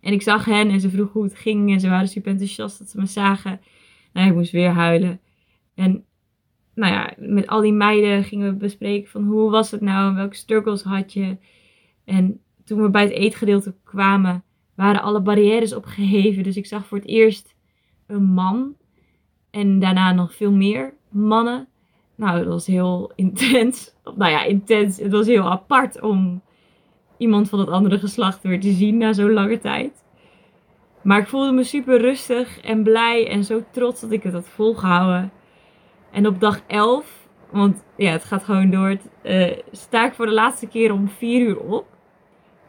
En 0.02 0.14
ik 0.14 0.22
zag 0.22 0.46
hen 0.46 0.70
en 0.70 0.80
ze 0.80 0.90
vroegen 0.90 1.14
hoe 1.14 1.24
het 1.24 1.36
ging. 1.36 1.72
En 1.72 1.80
ze 1.80 1.90
waren 1.90 2.08
super 2.08 2.32
enthousiast 2.32 2.80
dat 2.80 2.90
ze 2.90 2.98
me 2.98 3.06
zagen. 3.06 3.62
Nou, 4.14 4.30
ik 4.30 4.36
moest 4.36 4.52
weer 4.52 4.70
huilen. 4.70 5.22
En 5.76 6.06
nou 6.74 6.94
ja, 6.94 7.14
met 7.18 7.48
al 7.48 7.62
die 7.62 7.74
meiden 7.74 8.24
gingen 8.24 8.52
we 8.52 8.58
bespreken 8.58 9.10
van 9.10 9.24
hoe 9.24 9.50
was 9.50 9.72
het 9.72 9.82
nou 9.82 10.10
en 10.10 10.16
welke 10.16 10.36
struggles 10.36 10.84
had 10.84 11.14
je. 11.14 11.38
En 12.06 12.42
toen 12.66 12.82
we 12.82 12.90
bij 12.90 13.04
het 13.04 13.12
eetgedeelte 13.12 13.76
kwamen, 13.84 14.44
waren 14.76 15.02
alle 15.02 15.22
barrières 15.22 15.74
opgeheven. 15.74 16.44
Dus 16.44 16.58
ik 16.58 16.66
zag 16.66 16.86
voor 16.86 16.98
het 16.98 17.08
eerst 17.08 17.56
een 18.08 18.24
man 18.24 18.76
en 19.50 19.80
daarna 19.80 20.12
nog 20.12 20.36
veel 20.36 20.52
meer 20.52 20.94
mannen. 21.10 21.68
Nou, 22.16 22.38
dat 22.38 22.48
was 22.48 22.66
heel 22.66 23.12
intens. 23.16 23.90
Nou 24.16 24.32
ja, 24.32 24.44
intens. 24.44 24.98
Het 24.98 25.12
was 25.12 25.28
heel 25.28 25.52
apart 25.52 26.02
om 26.02 26.42
iemand 27.18 27.50
van 27.50 27.60
het 27.60 27.70
andere 27.70 28.00
geslacht 28.00 28.42
weer 28.42 28.60
te 28.60 28.72
zien 28.72 28.98
na 28.98 29.14
zo'n 29.14 29.32
lange 29.32 29.60
tijd. 29.60 30.04
Maar 31.04 31.20
ik 31.20 31.28
voelde 31.28 31.52
me 31.52 31.64
super 31.64 32.02
rustig 32.02 32.62
en 32.62 32.84
blij 32.84 33.28
en 33.28 33.44
zo 33.44 33.64
trots 33.72 34.02
dat 34.02 34.12
ik 34.12 34.24
het 34.24 34.34
had 34.34 34.48
volgehouden. 34.48 35.32
En 36.12 36.28
op 36.28 36.40
dag 36.40 36.62
11, 36.68 37.28
want 37.50 37.84
ja, 37.96 38.12
het 38.12 38.24
gaat 38.24 38.44
gewoon 38.44 38.70
door, 38.70 38.98
uh, 39.24 39.52
sta 39.72 40.06
ik 40.06 40.14
voor 40.14 40.26
de 40.26 40.34
laatste 40.34 40.68
keer 40.68 40.92
om 40.92 41.10
4 41.10 41.42
uur 41.42 41.60
op. 41.60 41.86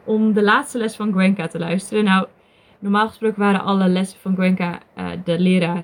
Om 0.03 0.33
de 0.33 0.43
laatste 0.43 0.77
les 0.77 0.95
van 0.95 1.11
Gwenka 1.11 1.47
te 1.47 1.59
luisteren. 1.59 2.03
Nou, 2.03 2.27
normaal 2.79 3.07
gesproken 3.07 3.39
waren 3.39 3.63
alle 3.63 3.87
lessen 3.87 4.19
van 4.19 4.33
Gwenka, 4.33 4.79
uh, 4.97 5.09
de 5.23 5.39
leraar, 5.39 5.83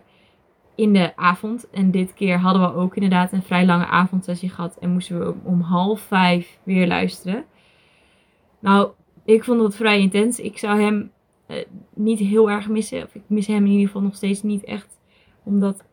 in 0.75 0.93
de 0.93 1.15
avond. 1.15 1.69
En 1.69 1.91
dit 1.91 2.13
keer 2.13 2.37
hadden 2.37 2.61
we 2.61 2.75
ook 2.75 2.95
inderdaad 2.95 3.31
een 3.31 3.43
vrij 3.43 3.65
lange 3.65 3.85
avondsessie 3.85 4.49
gehad. 4.49 4.77
En 4.79 4.89
moesten 4.89 5.19
we 5.19 5.33
om 5.43 5.61
half 5.61 6.01
vijf 6.01 6.59
weer 6.63 6.87
luisteren. 6.87 7.45
Nou, 8.59 8.91
ik 9.25 9.43
vond 9.43 9.59
dat 9.59 9.75
vrij 9.75 9.99
intens. 9.99 10.39
Ik 10.39 10.57
zou 10.57 10.81
hem 10.81 11.11
uh, 11.47 11.57
niet 11.93 12.19
heel 12.19 12.49
erg 12.49 12.67
missen. 12.69 13.03
Of 13.03 13.15
ik 13.15 13.23
mis 13.27 13.47
hem 13.47 13.65
in 13.65 13.71
ieder 13.71 13.85
geval 13.85 14.01
nog 14.01 14.15
steeds 14.15 14.43
niet 14.43 14.63
echt. 14.63 14.99
Omdat 15.43 15.83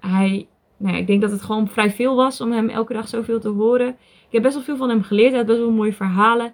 hij 0.00 0.48
nou 0.80 0.96
ik 0.96 1.06
denk 1.06 1.20
dat 1.20 1.30
het 1.30 1.42
gewoon 1.42 1.68
vrij 1.68 1.90
veel 1.90 2.16
was 2.16 2.40
om 2.40 2.52
hem 2.52 2.68
elke 2.68 2.92
dag 2.92 3.08
zoveel 3.08 3.40
te 3.40 3.48
horen. 3.48 3.88
Ik 4.26 4.32
heb 4.32 4.42
best 4.42 4.54
wel 4.54 4.64
veel 4.64 4.76
van 4.76 4.88
hem 4.88 5.02
geleerd. 5.02 5.28
Hij 5.28 5.38
had 5.38 5.46
best 5.46 5.58
wel 5.58 5.70
mooie 5.70 5.92
verhalen. 5.92 6.52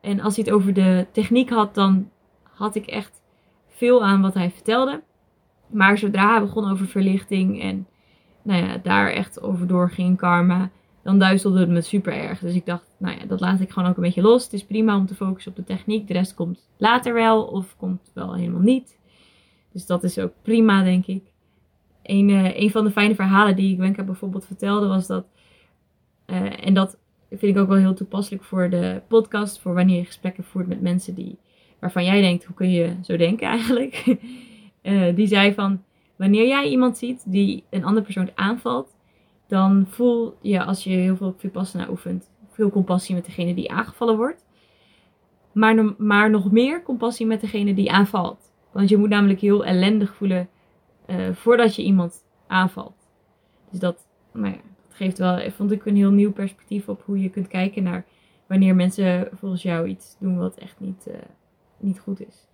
En 0.00 0.20
als 0.20 0.36
hij 0.36 0.44
het 0.44 0.54
over 0.54 0.74
de 0.74 1.06
techniek 1.12 1.50
had, 1.50 1.74
dan 1.74 2.10
had 2.42 2.74
ik 2.74 2.86
echt 2.86 3.22
veel 3.66 4.04
aan 4.04 4.20
wat 4.22 4.34
hij 4.34 4.50
vertelde. 4.50 5.02
Maar 5.66 5.98
zodra 5.98 6.30
hij 6.30 6.40
begon 6.40 6.70
over 6.70 6.86
verlichting 6.86 7.62
en 7.62 7.86
nou 8.42 8.64
ja, 8.64 8.78
daar 8.82 9.10
echt 9.10 9.42
over 9.42 9.66
doorging 9.66 10.08
in 10.08 10.16
karma, 10.16 10.70
dan 11.02 11.18
duizelde 11.18 11.60
het 11.60 11.68
me 11.68 11.80
super 11.80 12.12
erg. 12.12 12.38
Dus 12.38 12.54
ik 12.54 12.66
dacht, 12.66 12.90
nou 12.98 13.18
ja, 13.18 13.26
dat 13.26 13.40
laat 13.40 13.60
ik 13.60 13.70
gewoon 13.70 13.88
ook 13.88 13.96
een 13.96 14.02
beetje 14.02 14.22
los. 14.22 14.44
Het 14.44 14.52
is 14.52 14.64
prima 14.64 14.96
om 14.96 15.06
te 15.06 15.14
focussen 15.14 15.50
op 15.50 15.56
de 15.56 15.64
techniek. 15.64 16.06
De 16.06 16.12
rest 16.12 16.34
komt 16.34 16.68
later 16.76 17.14
wel 17.14 17.44
of 17.44 17.76
komt 17.76 18.10
wel 18.14 18.34
helemaal 18.34 18.60
niet. 18.60 18.98
Dus 19.72 19.86
dat 19.86 20.04
is 20.04 20.18
ook 20.18 20.32
prima, 20.42 20.82
denk 20.82 21.06
ik 21.06 21.27
een, 22.08 22.28
uh, 22.28 22.60
een 22.60 22.70
van 22.70 22.84
de 22.84 22.90
fijne 22.90 23.14
verhalen 23.14 23.56
die 23.56 23.76
Gwenka 23.76 24.02
bijvoorbeeld 24.02 24.46
vertelde 24.46 24.86
was 24.86 25.06
dat, 25.06 25.26
uh, 26.26 26.66
en 26.66 26.74
dat 26.74 26.98
vind 27.28 27.56
ik 27.56 27.58
ook 27.58 27.68
wel 27.68 27.76
heel 27.76 27.94
toepasselijk 27.94 28.44
voor 28.44 28.70
de 28.70 29.02
podcast, 29.08 29.60
voor 29.60 29.74
wanneer 29.74 29.96
je 29.96 30.04
gesprekken 30.04 30.44
voert 30.44 30.66
met 30.66 30.80
mensen 30.80 31.14
die, 31.14 31.38
waarvan 31.78 32.04
jij 32.04 32.20
denkt, 32.20 32.44
hoe 32.44 32.54
kun 32.54 32.70
je 32.70 32.96
zo 33.02 33.16
denken 33.16 33.48
eigenlijk? 33.48 34.16
uh, 34.82 35.14
die 35.16 35.26
zei 35.26 35.54
van, 35.54 35.82
wanneer 36.16 36.46
jij 36.46 36.68
iemand 36.68 36.98
ziet 36.98 37.22
die 37.26 37.64
een 37.70 37.84
andere 37.84 38.04
persoon 38.04 38.30
aanvalt, 38.34 38.96
dan 39.46 39.86
voel 39.88 40.36
je 40.40 40.64
als 40.64 40.84
je 40.84 40.90
heel 40.90 41.16
veel 41.16 41.34
Vipassana 41.38 41.88
oefent, 41.90 42.30
veel 42.50 42.70
compassie 42.70 43.14
met 43.14 43.24
degene 43.24 43.54
die 43.54 43.70
aangevallen 43.70 44.16
wordt. 44.16 44.46
Maar, 45.52 45.94
maar 45.98 46.30
nog 46.30 46.52
meer 46.52 46.82
compassie 46.82 47.26
met 47.26 47.40
degene 47.40 47.74
die 47.74 47.92
aanvalt. 47.92 48.50
Want 48.72 48.88
je 48.88 48.96
moet 48.96 49.08
namelijk 49.08 49.40
heel 49.40 49.64
ellendig 49.64 50.14
voelen 50.14 50.48
uh, 51.10 51.32
voordat 51.32 51.76
je 51.76 51.82
iemand 51.82 52.24
aanvalt. 52.46 53.08
Dus 53.70 53.78
dat, 53.78 54.06
nou 54.32 54.46
ja, 54.46 54.60
dat 54.86 54.96
geeft 54.96 55.18
wel, 55.18 55.50
vond 55.50 55.72
ik 55.72 55.84
een 55.84 55.96
heel 55.96 56.10
nieuw 56.10 56.32
perspectief 56.32 56.88
op 56.88 57.02
hoe 57.04 57.20
je 57.20 57.30
kunt 57.30 57.48
kijken 57.48 57.82
naar 57.82 58.04
wanneer 58.46 58.74
mensen 58.74 59.28
volgens 59.32 59.62
jou 59.62 59.88
iets 59.88 60.16
doen 60.18 60.38
wat 60.38 60.56
echt 60.56 60.80
niet, 60.80 61.06
uh, 61.08 61.14
niet 61.78 62.00
goed 62.00 62.26
is. 62.26 62.46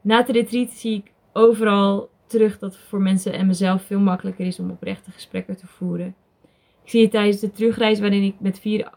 Na 0.00 0.22
de 0.22 0.32
retreat 0.32 0.70
zie 0.70 0.96
ik 0.96 1.12
overal 1.32 2.10
terug 2.26 2.58
dat 2.58 2.72
het 2.72 2.82
voor 2.82 3.00
mensen 3.00 3.32
en 3.32 3.46
mezelf 3.46 3.82
veel 3.82 4.00
makkelijker 4.00 4.46
is 4.46 4.58
om 4.58 4.70
oprechte 4.70 5.10
gesprekken 5.10 5.56
te 5.56 5.66
voeren. 5.66 6.14
Ik 6.82 6.90
zie 6.90 7.02
het 7.02 7.10
tijdens 7.10 7.40
de 7.40 7.50
terugreis 7.50 8.00
waarin 8.00 8.22
ik 8.22 8.34
met 8.38 8.60
vier 8.60 8.90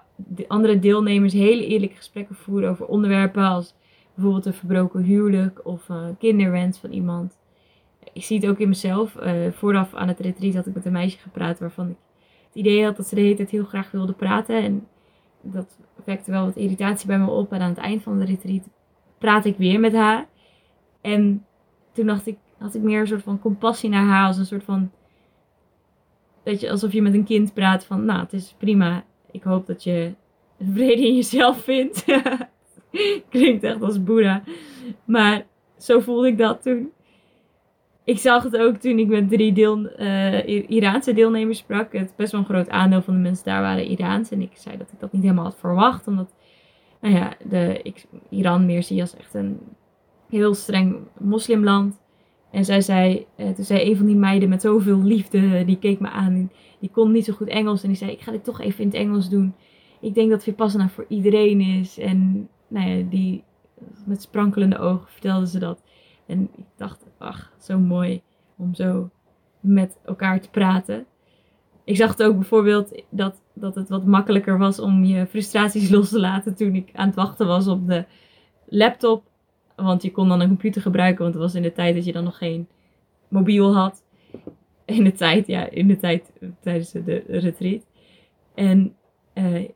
andere 0.48 0.80
deelnemers 0.80 1.34
hele 1.34 1.68
eerlijke 1.68 1.96
gesprekken 1.96 2.36
voer 2.36 2.70
over 2.70 2.86
onderwerpen 2.86 3.44
als 3.44 3.76
bijvoorbeeld 4.14 4.46
een 4.46 4.54
verbroken 4.54 5.04
huwelijk 5.04 5.66
of 5.66 5.90
een 5.90 6.18
kinderwens 6.18 6.78
van 6.78 6.92
iemand. 6.92 7.38
Ik 8.14 8.24
zie 8.24 8.40
het 8.40 8.50
ook 8.50 8.60
in 8.60 8.70
mezelf. 8.70 9.16
Uh, 9.16 9.52
vooraf 9.52 9.94
aan 9.94 10.08
het 10.08 10.20
retreat 10.20 10.54
had 10.56 10.66
ik 10.66 10.74
met 10.74 10.86
een 10.86 10.92
meisje 10.92 11.18
gepraat 11.18 11.60
waarvan 11.60 11.90
ik 11.90 11.96
het 12.48 12.56
idee 12.56 12.84
had 12.84 12.96
dat 12.96 13.08
ze 13.08 13.16
de 13.16 13.22
hele 13.22 13.36
tijd 13.36 13.50
heel 13.50 13.66
graag 13.66 13.92
wilde 13.92 14.14
praten. 14.14 14.64
En 14.64 14.88
dat 15.42 15.78
wekte 16.06 16.32
wel 16.32 16.46
wat 16.46 16.56
irritatie 16.56 17.08
bij 17.08 17.20
me 17.20 17.30
op. 17.30 17.52
En 17.52 17.62
aan 17.62 17.70
het 17.70 17.78
eind 17.78 18.04
van 18.04 18.20
de 18.20 18.26
retreat 18.26 18.70
praat 19.18 19.46
ik 19.46 19.58
weer 19.58 19.80
met 19.80 19.94
haar. 19.94 20.28
En 21.02 21.46
toen 21.92 22.06
dacht 22.06 22.28
ik, 22.28 22.38
had 22.58 22.76
ik 22.76 22.82
meer 22.82 23.00
een 23.00 23.08
soort 23.08 23.24
van 23.24 23.40
compassie 23.40 23.90
naar 23.90 24.06
haar. 24.06 24.28
Als 24.28 24.38
een 24.38 24.46
soort 24.46 24.64
van, 24.64 24.92
weet 26.44 26.60
je, 26.60 26.72
alsof 26.72 26.92
je 26.92 27.02
met 27.02 27.14
een 27.14 27.26
kind 27.26 27.54
praat 27.54 27.86
van, 27.86 28.06
nou, 28.06 28.20
het 28.20 28.34
is 28.34 28.56
prima. 28.58 29.04
Ik 29.32 29.44
hoop 29.44 29.66
dat 29.66 29.84
je 29.84 30.14
vrede 30.72 31.08
in 31.08 31.16
jezelf 31.16 31.64
vindt. 31.64 32.06
Klinkt 33.30 33.64
echt 33.64 33.82
als 33.82 34.04
Boeddha. 34.04 34.44
Maar 35.06 35.46
zo 35.78 36.00
voelde 36.00 36.28
ik 36.28 36.38
dat 36.38 36.62
toen. 36.62 36.92
Ik 38.06 38.20
zag 38.20 38.44
het 38.44 38.58
ook 38.58 38.76
toen 38.76 39.00
ik 39.00 39.08
met 39.08 39.30
drie 39.30 39.54
deel, 39.54 40.00
uh, 40.00 40.70
Iraanse 40.70 41.14
deelnemers 41.14 41.58
sprak. 41.58 41.94
Het 41.94 42.14
best 42.16 42.32
wel 42.32 42.42
een 42.42 42.48
groot 42.48 42.70
aandeel 42.70 43.02
van 43.02 43.14
de 43.14 43.20
mensen 43.20 43.46
daar 43.46 43.62
waren 43.62 43.86
Iraans. 43.86 44.32
En 44.32 44.42
ik 44.42 44.52
zei 44.54 44.78
dat 44.78 44.92
ik 44.92 45.00
dat 45.00 45.12
niet 45.12 45.22
helemaal 45.22 45.44
had 45.44 45.58
verwacht. 45.58 46.08
Omdat, 46.08 46.34
nou 47.02 47.16
ja, 47.16 47.34
de, 47.50 47.80
ik 47.84 48.06
Iran 48.30 48.66
meer 48.66 48.84
zie 48.84 49.02
als 49.02 49.16
echt 49.16 49.34
een 49.34 49.60
heel 50.30 50.54
streng 50.54 50.96
moslimland. 51.20 52.02
En 52.52 52.66
zij 52.66 52.82
zei, 52.82 53.26
uh, 53.38 53.50
toen 53.50 53.66
zei 53.66 53.90
een 53.90 53.98
van 53.98 54.06
die 54.06 54.16
meiden 54.16 54.50
met 54.50 54.62
zoveel 54.62 55.04
liefde, 55.04 55.66
die 55.66 55.80
keek 55.80 56.00
me 56.00 56.10
aan. 56.10 56.52
Die 56.80 56.90
kon 56.90 57.12
niet 57.12 57.26
zo 57.26 57.34
goed 57.34 57.48
Engels. 57.48 57.82
En 57.84 57.88
die 57.88 57.98
zei, 57.98 58.12
ik 58.12 58.22
ga 58.22 58.32
dit 58.32 58.44
toch 58.44 58.62
even 58.62 58.80
in 58.80 58.88
het 58.88 58.98
Engels 58.98 59.30
doen. 59.30 59.54
Ik 60.02 60.14
denk 60.14 60.30
dat 60.30 60.44
Vipassana 60.44 60.90
voor 60.90 61.06
iedereen 61.08 61.62
is. 61.62 62.00
En 62.00 62.50
nou 62.68 62.90
ja, 62.90 63.04
die, 63.10 63.44
met 64.06 64.22
sprankelende 64.22 64.78
ogen 64.78 65.08
vertelde 65.08 65.48
ze 65.48 65.60
dat. 65.60 65.83
En 66.26 66.50
ik 66.56 66.66
dacht, 66.76 67.06
ach, 67.18 67.52
zo 67.60 67.80
mooi 67.80 68.22
om 68.58 68.74
zo 68.76 69.10
met 69.60 69.98
elkaar 70.06 70.42
te 70.42 70.50
praten. 70.50 71.06
Ik 71.84 71.96
zag 71.96 72.10
het 72.10 72.24
ook 72.24 72.36
bijvoorbeeld 72.36 73.04
dat, 73.10 73.42
dat 73.54 73.76
het 73.76 73.90
wat 73.90 74.06
makkelijker 74.06 74.58
was 74.58 74.80
om 74.80 75.04
je 75.04 75.28
frustraties 75.28 75.90
los 75.96 76.10
te 76.10 76.20
laten 76.20 76.56
toen 76.56 76.76
ik 76.76 76.90
aan 76.94 77.08
het 77.08 77.16
wachten 77.16 77.48
was 77.48 77.68
op 77.68 77.88
de 77.88 78.06
laptop. 78.66 79.24
Want 79.76 80.02
je 80.02 80.12
kon 80.12 80.28
dan 80.28 80.40
een 80.40 80.48
computer 80.48 80.82
gebruiken, 80.82 81.24
want 81.24 81.34
het 81.34 81.44
was 81.44 81.56
in 81.56 81.62
de 81.62 81.72
tijd 81.72 81.96
dat 81.96 82.06
je 82.06 82.12
dan 82.12 82.24
nog 82.24 82.38
geen 82.38 82.68
mobiel 83.28 83.76
had. 83.76 84.04
In 84.86 85.04
de 85.04 85.12
tijd, 85.12 85.48
ja, 85.48 85.70
in 85.70 85.88
de 85.88 85.98
tijd 85.98 86.32
tijdens 86.60 86.92
de 86.92 87.24
retreat. 87.28 87.86
En, 88.56 88.96
uh, 89.34 89.70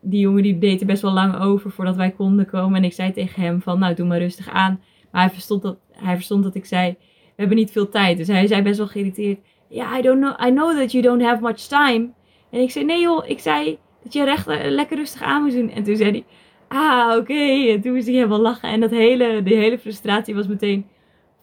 die 0.00 0.20
jongen 0.20 0.42
die 0.42 0.58
deed 0.58 0.80
er 0.80 0.86
best 0.86 1.02
wel 1.02 1.12
lang 1.12 1.40
over 1.40 1.70
voordat 1.70 1.96
wij 1.96 2.10
konden 2.10 2.46
komen. 2.46 2.76
En 2.76 2.84
ik 2.84 2.92
zei 2.92 3.12
tegen 3.12 3.42
hem 3.42 3.62
van, 3.62 3.78
nou 3.78 3.94
doe 3.94 4.06
maar 4.06 4.18
rustig 4.18 4.48
aan. 4.48 4.80
Maar 5.12 5.22
hij 5.22 5.30
verstond 5.30 5.62
dat, 5.62 5.78
hij 5.92 6.14
verstond 6.14 6.42
dat 6.42 6.54
ik 6.54 6.64
zei, 6.64 6.96
we 7.00 7.34
hebben 7.36 7.56
niet 7.56 7.70
veel 7.70 7.88
tijd. 7.88 8.16
Dus 8.16 8.26
hij 8.26 8.46
zei 8.46 8.62
best 8.62 8.78
wel 8.78 8.86
geïrriteerd, 8.86 9.38
ja, 9.68 9.84
yeah, 9.84 9.98
I 9.98 10.02
don't 10.02 10.20
know, 10.20 10.48
I 10.48 10.50
know 10.50 10.78
that 10.78 10.92
you 10.92 11.02
don't 11.02 11.22
have 11.22 11.42
much 11.42 11.60
time. 11.60 12.10
En 12.50 12.60
ik 12.60 12.70
zei, 12.70 12.84
nee 12.84 13.00
joh, 13.00 13.28
ik 13.28 13.38
zei 13.38 13.78
dat 14.02 14.12
je 14.12 14.24
recht 14.24 14.46
lekker 14.46 14.96
rustig 14.96 15.22
aan 15.22 15.42
moest 15.42 15.56
doen. 15.56 15.70
En 15.70 15.82
toen 15.82 15.96
zei 15.96 16.10
hij, 16.10 16.24
ah, 16.68 17.16
oké. 17.16 17.68
En 17.68 17.80
toen 17.80 17.92
moest 17.92 18.06
hij 18.06 18.14
helemaal 18.14 18.40
lachen. 18.40 18.68
En 18.68 18.80
dat 18.80 18.90
hele, 18.90 19.42
die 19.42 19.56
hele 19.56 19.78
frustratie 19.78 20.34
was 20.34 20.46
meteen, 20.46 20.86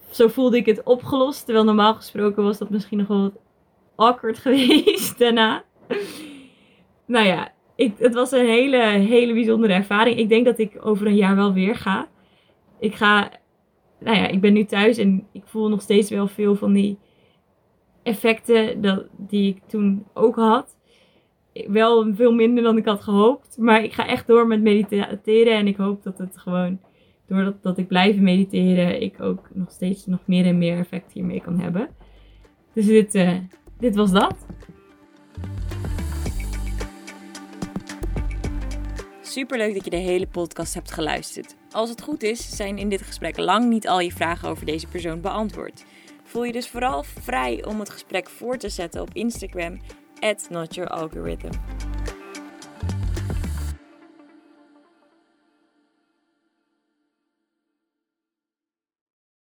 zo 0.10 0.28
voelde 0.28 0.58
ik 0.58 0.66
het 0.66 0.84
opgelost. 0.84 1.46
Terwijl 1.46 1.66
normaal 1.66 1.96
gesproken 1.96 2.44
was 2.44 2.58
dat 2.58 2.70
misschien 2.70 2.98
nog 2.98 3.08
wel 3.08 3.22
wat 3.22 3.40
awkward 3.96 4.38
geweest 4.48 5.20
daarna. 5.20 5.64
nou 7.06 7.26
ja, 7.26 7.52
ik, 7.76 7.94
het 7.98 8.14
was 8.14 8.32
een 8.32 8.46
hele, 8.46 8.78
hele 8.78 9.34
bijzondere 9.34 9.74
ervaring. 9.74 10.18
Ik 10.18 10.30
denk 10.30 10.46
dat 10.46 10.60
ik 10.60 10.78
over 10.82 11.08
een 11.08 11.16
jaar 11.16 11.36
wel 11.36 11.54
weer 11.54 11.76
ga. 11.76 12.08
Ik 12.80 12.96
ga, 12.96 13.32
nou 14.00 14.18
ja, 14.18 14.28
ik 14.28 14.42
ben 14.42 14.54
nu 14.54 14.66
thuis 14.66 14.98
en 14.98 15.28
ik 15.32 15.44
voel 15.46 15.70
nog 15.70 15.82
steeds 15.82 16.10
wel 16.10 16.28
veel 16.28 16.56
van 16.56 16.74
die 16.74 16.98
effecten 18.04 18.82
dat, 18.82 19.06
die 19.18 19.56
ik 19.56 19.62
toen 19.68 20.06
ook 20.14 20.36
had. 20.36 20.76
Wel 21.68 22.16
veel 22.16 22.34
minder 22.34 22.64
dan 22.64 22.78
ik 22.78 22.86
had 22.86 23.02
gehoopt. 23.02 23.58
Maar 23.58 23.84
ik 23.84 23.94
ga 23.94 24.08
echt 24.08 24.28
door 24.28 24.48
met 24.48 24.62
mediteren. 24.62 25.58
En 25.58 25.68
ik 25.68 25.78
hoop 25.78 26.04
dat 26.04 26.18
het 26.18 26.38
gewoon, 26.38 26.80
doordat 27.28 27.64
dat 27.64 27.78
ik 27.78 27.88
blijf 27.88 28.20
mediteren, 28.20 29.02
ik 29.02 29.22
ook 29.22 29.50
nog 29.54 29.72
steeds 29.72 30.06
nog 30.06 30.20
meer 30.26 30.46
en 30.46 30.58
meer 30.58 30.78
effect 30.78 31.14
hiermee 31.14 31.42
kan 31.42 31.60
hebben. 31.60 31.90
Dus 32.74 32.86
dit, 32.86 33.16
uh, 33.16 33.38
dit 33.80 33.96
was 33.96 34.12
dat. 34.12 34.46
Superleuk 39.22 39.74
dat 39.74 39.84
je 39.84 39.90
de 39.90 39.98
hele 39.98 40.28
podcast 40.28 40.74
hebt 40.74 40.92
geluisterd. 40.92 41.56
Als 41.78 41.90
het 41.90 42.02
goed 42.02 42.24
is, 42.24 42.56
zijn 42.56 42.78
in 42.78 42.90
dit 42.90 43.02
gesprek 43.02 43.38
lang 43.38 43.70
niet 43.70 43.88
al 43.88 44.00
je 44.00 44.12
vragen 44.12 44.50
over 44.50 44.66
deze 44.66 44.88
persoon 44.88 45.22
beantwoord. 45.22 45.84
Voel 46.24 46.44
je 46.44 46.52
dus 46.52 46.70
vooral 46.70 47.04
vrij 47.04 47.66
om 47.66 47.80
het 47.80 47.90
gesprek 47.90 48.30
voor 48.30 48.58
te 48.58 48.70
zetten 48.70 49.02
op 49.02 49.10
Instagram, 49.14 49.80
at. 50.20 50.48